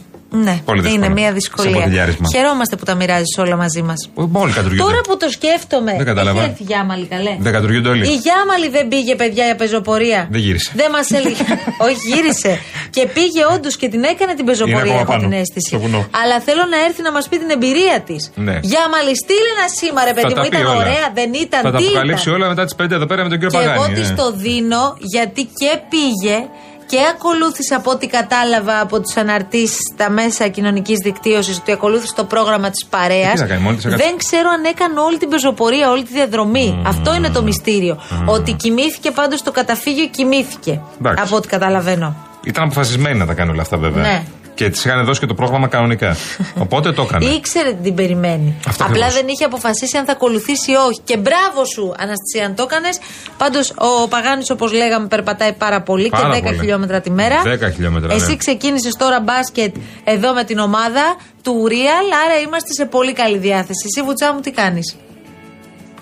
Ναι, 0.43 0.61
Πολύ 0.65 0.81
δύσκολο. 0.81 1.03
είναι 1.05 1.13
μια 1.13 1.27
Σε 1.27 1.33
δυσκολία. 1.33 1.71
ποτηλιάρισμα. 1.79 2.25
Χαιρόμαστε 2.35 2.75
που 2.75 2.85
τα 2.85 2.95
μοιράζεις 2.95 3.37
όλα 3.37 3.55
μαζί 3.55 3.81
μας. 3.81 4.09
Όλοι 4.31 4.51
κατουργούνται. 4.53 4.83
Τώρα 4.83 5.01
που 5.07 5.17
το 5.17 5.29
σκέφτομαι. 5.29 5.93
Δεν 5.97 6.05
κατάλαβα. 6.05 6.39
Έχει 6.41 6.49
έρθει 6.49 6.63
η 6.63 6.65
Γιάμαλη, 6.69 7.05
καλέ. 7.05 7.33
Δεν 7.39 7.51
κατουργούνται 7.57 7.89
όλοι. 7.89 8.03
Η 8.13 8.15
Γιάμαλη 8.25 8.67
δεν 8.69 8.87
πήγε, 8.87 9.15
παιδιά, 9.15 9.45
για 9.45 9.55
πεζοπορία. 9.55 10.27
Δεν 10.31 10.41
γύρισε. 10.41 10.71
Δεν 10.75 10.89
μας 10.95 11.11
έλεγε. 11.11 11.43
Όχι, 11.87 11.99
γύρισε. 12.13 12.51
Και 12.95 13.03
πήγε 13.15 13.41
όντως 13.55 13.75
και 13.81 13.87
την 13.93 14.03
έκανε 14.03 14.33
την 14.39 14.45
πεζοπορία, 14.45 14.79
ακόμα 14.81 14.95
έχω 15.01 15.11
πάνω, 15.11 15.21
την 15.21 15.31
αίσθηση. 15.39 15.67
στο 15.71 15.79
βουνό. 15.79 16.01
Αλλά 16.21 16.35
θέλω 16.47 16.63
να 16.73 16.77
έρθει 16.87 17.01
να 17.07 17.11
μας 17.11 17.25
πει 17.29 17.37
την 17.43 17.49
εμπειρία 17.57 17.97
της. 18.09 18.21
Ναι. 18.47 18.55
Γιάμαλη, 18.71 19.11
στείλε 19.23 19.49
ένα 19.57 19.67
σήμα, 19.79 20.01
ρε 20.09 20.13
παιδί 20.15 20.21
Θα 20.21 20.27
μου. 20.29 20.35
τα 20.35 20.41
πει 20.41 20.47
Ήταν 20.55 20.65
όλα. 20.73 20.81
ωραία, 20.83 21.05
δεν 21.19 21.29
ήταν. 21.45 21.61
Θα 21.67 21.71
τα 21.71 21.77
τι 21.77 21.85
αποκαλύψει 21.85 22.23
ήταν. 22.29 22.33
όλα 22.37 22.47
μετά 22.51 22.63
τις 22.67 22.75
5 22.79 22.91
εδώ 22.99 23.05
πέρα 23.11 23.21
με 23.25 23.29
τον 23.33 23.37
κύριο 23.39 23.53
Και 23.59 23.65
εγώ 23.69 23.81
Παγάνη. 23.81 23.95
της 23.99 24.09
ε. 24.09 24.13
το 24.21 24.27
δίνω 24.43 24.83
γιατί 25.13 25.41
και 25.59 25.71
πήγε 25.91 26.37
και 26.85 26.97
ακολούθησε 27.13 27.75
από 27.75 27.91
ό,τι 27.91 28.07
κατάλαβα 28.07 28.79
από 28.79 28.99
του 28.99 29.19
αναρτήσεις 29.19 29.79
στα 29.93 30.09
μέσα 30.09 30.47
κοινωνικής 30.47 30.97
δικτύωσης 31.03 31.57
ότι 31.57 31.71
ακολούθησε 31.71 32.13
το 32.15 32.23
πρόγραμμα 32.23 32.69
της 32.69 32.85
παρέας. 32.85 33.31
Ε, 33.31 33.33
τι 33.33 33.39
να 33.39 33.47
κάνει, 33.47 33.61
μόνη 33.61 33.75
της 33.75 33.85
έκατσε. 33.85 34.05
Δεν 34.05 34.17
ξέρω 34.17 34.49
αν 34.49 34.63
έκανε 34.63 34.99
όλη 34.99 35.17
την 35.17 35.29
πεζοπορία, 35.29 35.89
όλη 35.89 36.03
τη 36.03 36.13
διαδρομή. 36.13 36.81
Αυτό 36.85 37.15
είναι 37.15 37.29
το 37.29 37.43
μυστήριο. 37.43 37.97
Ότι 38.25 38.53
κοιμήθηκε 38.53 39.11
πάντως 39.11 39.39
στο 39.39 39.51
καταφύγιο, 39.51 40.07
κοιμήθηκε. 40.07 40.81
Εντάξει. 40.99 41.23
Από 41.23 41.35
ό,τι 41.35 41.47
καταλαβαίνω. 41.47 42.15
Ήταν 42.43 42.63
αποφασισμένη 42.63 43.17
να 43.17 43.25
τα 43.25 43.33
κάνει 43.33 43.51
όλα 43.51 43.61
αυτά 43.61 43.77
βέβαια. 43.77 44.01
Ναι. 44.03 44.23
Και 44.55 44.69
της 44.69 44.85
είχαν 44.85 45.05
δώσει 45.05 45.19
και 45.19 45.25
το 45.25 45.33
πρόγραμμα 45.33 45.67
κανονικά. 45.67 46.15
Οπότε 46.65 46.91
το 46.91 47.01
έκανε. 47.01 47.25
Ήξερε 47.25 47.69
τι 47.69 47.75
την 47.83 47.95
περιμένει. 47.95 48.55
Αυτό 48.67 48.83
Απλά 48.83 48.95
ακριβώς. 48.95 49.13
δεν 49.21 49.27
είχε 49.27 49.43
αποφασίσει 49.43 49.97
αν 49.97 50.05
θα 50.05 50.11
ακολουθήσει 50.11 50.71
ή 50.71 50.75
όχι. 50.75 50.99
Και 51.03 51.17
μπράβο 51.17 51.65
σου, 51.73 51.93
Αναστασία, 51.97 52.45
αν 52.45 52.55
το 52.55 52.63
έκανες. 52.63 52.99
Πάντως, 53.37 53.73
ο 54.03 54.07
Παγάνης, 54.07 54.49
όπως 54.49 54.71
λέγαμε, 54.71 55.07
περπατάει 55.07 55.53
πάρα 55.53 55.81
πολύ 55.81 56.09
Πάρα 56.09 56.29
και 56.33 56.39
10 56.39 56.43
πολύ. 56.43 56.57
χιλιόμετρα 56.57 57.01
τη 57.01 57.11
μέρα. 57.11 57.41
10 57.43 57.71
χιλιόμετρα, 57.73 58.13
Εσύ 58.13 58.29
ναι. 58.29 58.35
ξεκίνησες 58.35 58.93
τώρα 58.93 59.19
μπάσκετ 59.19 59.75
εδώ 60.03 60.33
με 60.33 60.43
την 60.43 60.57
ομάδα 60.59 61.15
του 61.43 61.67
Real, 61.69 62.07
άρα 62.25 62.39
είμαστε 62.45 62.73
σε 62.73 62.85
πολύ 62.85 63.13
καλή 63.13 63.37
διάθεση. 63.37 63.85
Εσύ, 63.85 64.05
Βουτσά 64.05 64.33
μου, 64.33 64.39
τι 64.39 64.51
κάνεις; 64.51 64.95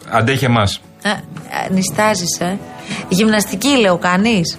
Αντέχει 0.09 0.45
εμάς. 0.45 0.81
Νιστάζεις, 1.71 2.39
ε. 2.39 2.57
Γυμναστική, 3.09 3.77
λέω, 3.77 3.97
κάνεις; 3.97 4.57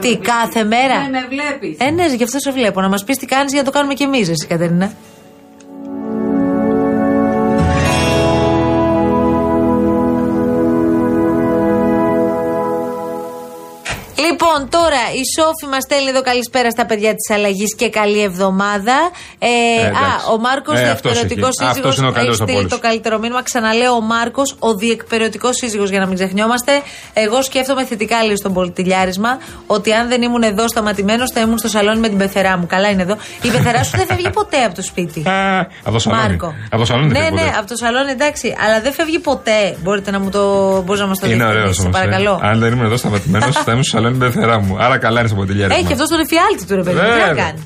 Τι, 0.00 0.16
κάθε 0.16 0.64
μέρα; 0.64 1.00
Ναι, 1.00 1.08
με 1.08 1.26
βλέπεις. 1.28 1.76
Ε, 1.78 1.90
ναι, 1.90 2.06
γι' 2.06 2.22
αυτό 2.22 2.38
σε 2.38 2.50
βλέπω. 2.50 2.80
Να 2.80 2.88
μας 2.88 3.04
πεις 3.04 3.16
τι 3.16 3.26
κάνεις 3.26 3.52
για 3.52 3.60
να 3.60 3.66
το 3.66 3.72
κάνουμε 3.72 3.94
κι 3.94 4.02
εμείς, 4.02 4.28
εσύ, 4.28 4.46
Κατερίνα. 4.46 4.92
Λοιπόν, 14.32 14.58
τώρα 14.76 15.02
η 15.20 15.22
Σόφη 15.36 15.66
μας 15.72 15.82
στέλνει 15.86 16.08
εδώ 16.14 16.22
καλησπέρα 16.30 16.70
στα 16.70 16.84
παιδιά 16.86 17.12
της 17.18 17.26
αλλαγής 17.36 17.70
και 17.80 17.88
καλή 17.98 18.20
εβδομάδα. 18.22 18.96
Ε, 19.38 19.48
εντάξει. 19.86 20.02
α, 20.02 20.32
ο 20.34 20.36
Μάρκος, 20.46 20.78
Ε, 20.78 20.90
αυτός 20.90 21.12
διεκπαιρεωτικός 21.12 21.52
έχει. 21.60 21.68
σύζυγος. 21.68 21.78
Αυτός 21.78 21.94
είναι 21.98 22.06
ο 22.06 22.12
καλύτερος 22.12 22.40
από 22.40 22.46
στείλει 22.48 22.58
όλους. 22.64 22.72
το 22.72 22.78
καλύτερο 22.88 23.16
μήνυμα. 23.18 23.42
Ξαναλέω, 23.42 23.92
ο 23.94 24.00
Μάρκος, 24.00 24.48
ο 24.58 24.70
διεκπαιρεωτικός 24.74 25.54
σύζυγος, 25.56 25.90
για 25.90 26.00
να 26.02 26.06
μην 26.06 26.14
ξεχνιόμαστε. 26.20 26.72
Εγώ 27.12 27.42
σκέφτομαι 27.42 27.84
θετικά 27.84 28.22
λίγο 28.22 28.36
στον 28.36 28.52
πολιτιλιάρισμα 28.52 29.38
ότι 29.66 29.92
αν 29.92 30.08
δεν 30.08 30.22
ήμουν 30.22 30.42
εδώ 30.42 30.68
σταματημένος, 30.68 31.30
θα 31.34 31.40
ήμουν 31.40 31.58
στο 31.58 31.68
σαλόνι 31.68 32.00
με 32.00 32.08
την 32.08 32.18
πεθερά 32.18 32.56
μου. 32.58 32.66
Καλά 32.66 32.88
είναι 32.90 33.02
εδώ. 33.02 33.16
Η 33.42 33.48
πεθερά 33.48 33.82
σου 33.84 33.96
δεν 33.96 34.06
φεύγει 34.06 34.30
ποτέ 34.30 34.64
από 34.64 34.74
το 34.74 34.82
σπίτι. 34.82 35.22
Από 35.84 35.92
το 35.92 35.98
σαλόνι. 35.98 36.22
Μάρκο. 36.22 36.54
Από 36.70 36.78
το 36.78 36.84
σαλόνι 36.84 37.08
δεν 37.12 37.18
ναι, 37.20 37.24
φεύγει 37.28 37.34
ναι, 37.40 37.46
ποτέ. 37.46 37.58
από 37.58 37.68
το 37.68 37.76
σαλόνι 37.76 38.10
εντάξει, 38.10 38.54
αλλά 38.66 38.80
δεν 38.80 38.92
φεύγει 38.92 39.18
ποτέ. 39.18 39.76
Μπορείτε 39.82 40.10
να 40.10 40.18
μου 40.20 40.30
το, 40.30 40.42
μπορείς 40.84 41.00
να 41.00 41.06
μας 41.06 41.18
το 41.18 41.26
Είναι 41.26 41.34
ωραίο 41.44 41.52
διευκρινίσετε, 41.52 41.86
όμως. 41.88 42.00
παρακαλώ. 42.00 42.40
Αν 42.42 42.58
δεν 42.58 42.72
ήμουν 42.72 42.84
εδώ 42.84 42.96
σταματημένος, 42.96 43.56
θα 43.56 43.72
ήμουν 43.72 43.82
στο 43.84 43.96
σαλόνι 43.96 44.16
με 44.22 44.30
πεθερά 44.30 44.58
μου. 44.58 44.76
Άρα 44.84 44.98
καλά 44.98 45.18
είναι 45.20 45.28
στο 45.28 45.36
ποτηλιάρι. 45.36 45.74
Έχει 45.74 45.92
αυτό 45.92 46.06
τον 46.08 46.20
εφιάλτη 46.20 46.66
του 46.66 46.74
ρε 46.74 46.82
παιδί. 46.82 46.96
μου, 46.96 47.02
Τι 47.02 47.08
να 47.08 47.26
Βέβαια. 47.26 47.44
κάνει; 47.44 47.58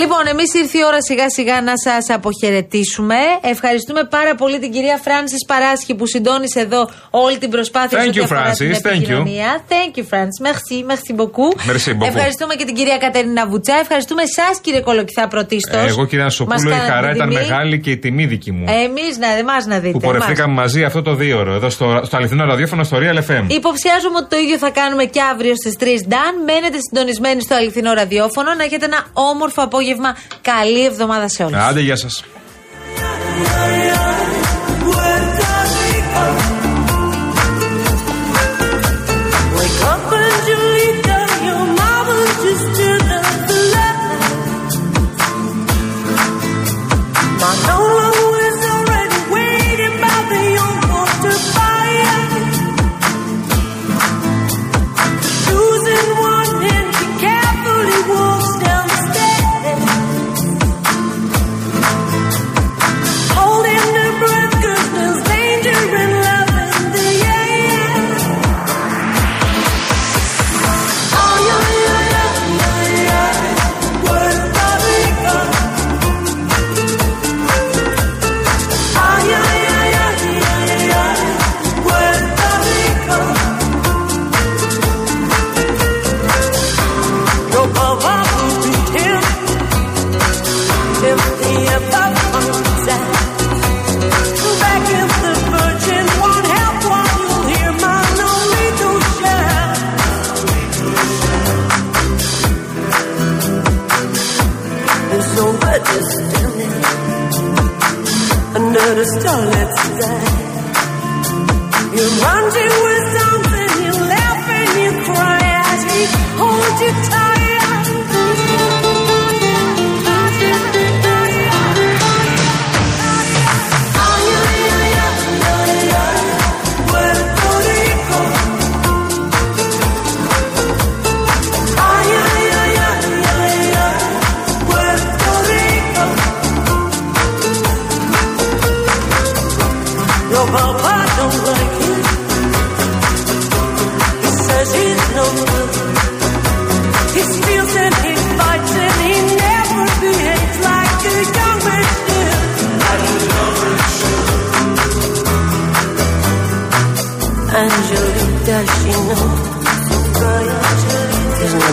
Λοιπόν, 0.00 0.22
εμείς 0.32 0.54
ήρθε 0.54 0.78
η 0.78 0.84
ώρα 0.90 1.00
σιγά 1.08 1.30
σιγά 1.30 1.56
να 1.70 1.72
σας 1.86 2.04
αποχαιρετήσουμε. 2.16 3.18
Ευχαριστούμε 3.54 4.02
πάρα 4.04 4.34
πολύ 4.34 4.58
την 4.58 4.70
κυρία 4.72 4.96
Φράνση 5.04 5.36
Παράσχη 5.46 5.94
που 5.94 6.06
συντόνισε 6.06 6.60
εδώ 6.60 6.90
όλη 7.10 7.38
την 7.38 7.50
προσπάθεια 7.50 7.98
Thank 7.98 8.02
σε 8.02 8.08
ό,τι 8.08 8.18
you, 8.20 8.22
αφορά 8.22 8.50
την 8.50 8.70
Francis. 8.70 8.86
Thank 8.86 8.92
you. 8.92 8.96
επικοινωνία. 8.96 9.50
Thank 9.74 9.92
you, 9.98 10.04
Francis. 10.12 10.38
Merci, 10.48 10.76
merci 10.90 11.12
beaucoup. 11.20 11.52
Merci 11.70 11.90
beaucoup. 11.96 12.06
Ευχαριστούμε 12.12 12.54
και 12.54 12.64
την 12.64 12.74
κυρία 12.74 12.98
Κατερίνα 12.98 13.46
Βουτσά. 13.46 13.76
Ευχαριστούμε 13.84 14.22
εσά, 14.22 14.48
κύριε 14.60 14.80
Κολοκυθά, 14.80 15.28
πρωτίστως. 15.28 15.84
Ε, 15.84 15.88
Εγώ, 15.88 16.06
κυρία 16.06 16.28
Σοπούλου, 16.28 16.70
η 16.70 16.72
χαρά 16.72 17.10
ήταν 17.10 17.32
μεγάλη 17.32 17.80
και 17.80 17.90
η 17.90 17.98
τιμή 17.98 18.26
δική 18.26 18.52
μου. 18.52 18.64
Εμείς 18.68 19.18
να, 19.18 19.28
εμάς 19.38 19.66
να 19.66 19.78
δείτε. 19.78 19.92
που 19.92 20.00
πορευτήκαμε 20.00 20.54
μαζί 20.54 20.84
αυτό 20.84 21.02
το 21.02 21.14
δύο 21.14 21.38
ώρο 21.38 21.52
εδώ 21.54 21.70
στο, 21.70 22.00
στο 22.04 22.16
αληθινό 22.16 22.44
ραδιόφωνο 22.44 22.82
στο 22.84 22.96
Real 23.02 23.18
FM. 23.30 23.44
Υποψιάζομαι 23.46 24.16
ότι 24.20 24.28
το 24.28 24.36
ίδιο 24.36 24.58
θα 24.58 24.70
κάνουμε 24.70 25.04
και 25.04 25.20
αύριο 25.32 25.54
στις 25.54 25.74
3 25.80 25.84
Νταν. 26.08 26.34
Μένετε 26.46 26.78
συντονισμένοι 26.88 27.40
στο 27.40 27.54
αληθινό 27.54 27.92
ραδιόφωνο. 27.92 28.54
Να 28.54 28.64
έχετε 28.64 28.84
ένα 28.84 29.06
όμορφο 29.12 29.59
απόγευμα. 29.62 30.16
Καλή 30.42 30.84
εβδομάδα 30.84 31.28
σε 31.28 31.44
όλους. 31.44 31.58
Άντε, 31.58 31.80
γεια 31.80 31.96
σας. 31.96 32.24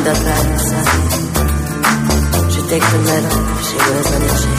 the 0.07 0.13
past. 0.23 0.71
She 2.53 2.61
takes 2.69 2.93
a 2.93 2.99
medal, 2.99 3.37
she 3.67 3.75
wears 3.75 4.11
on 4.13 4.21
her 4.21 4.56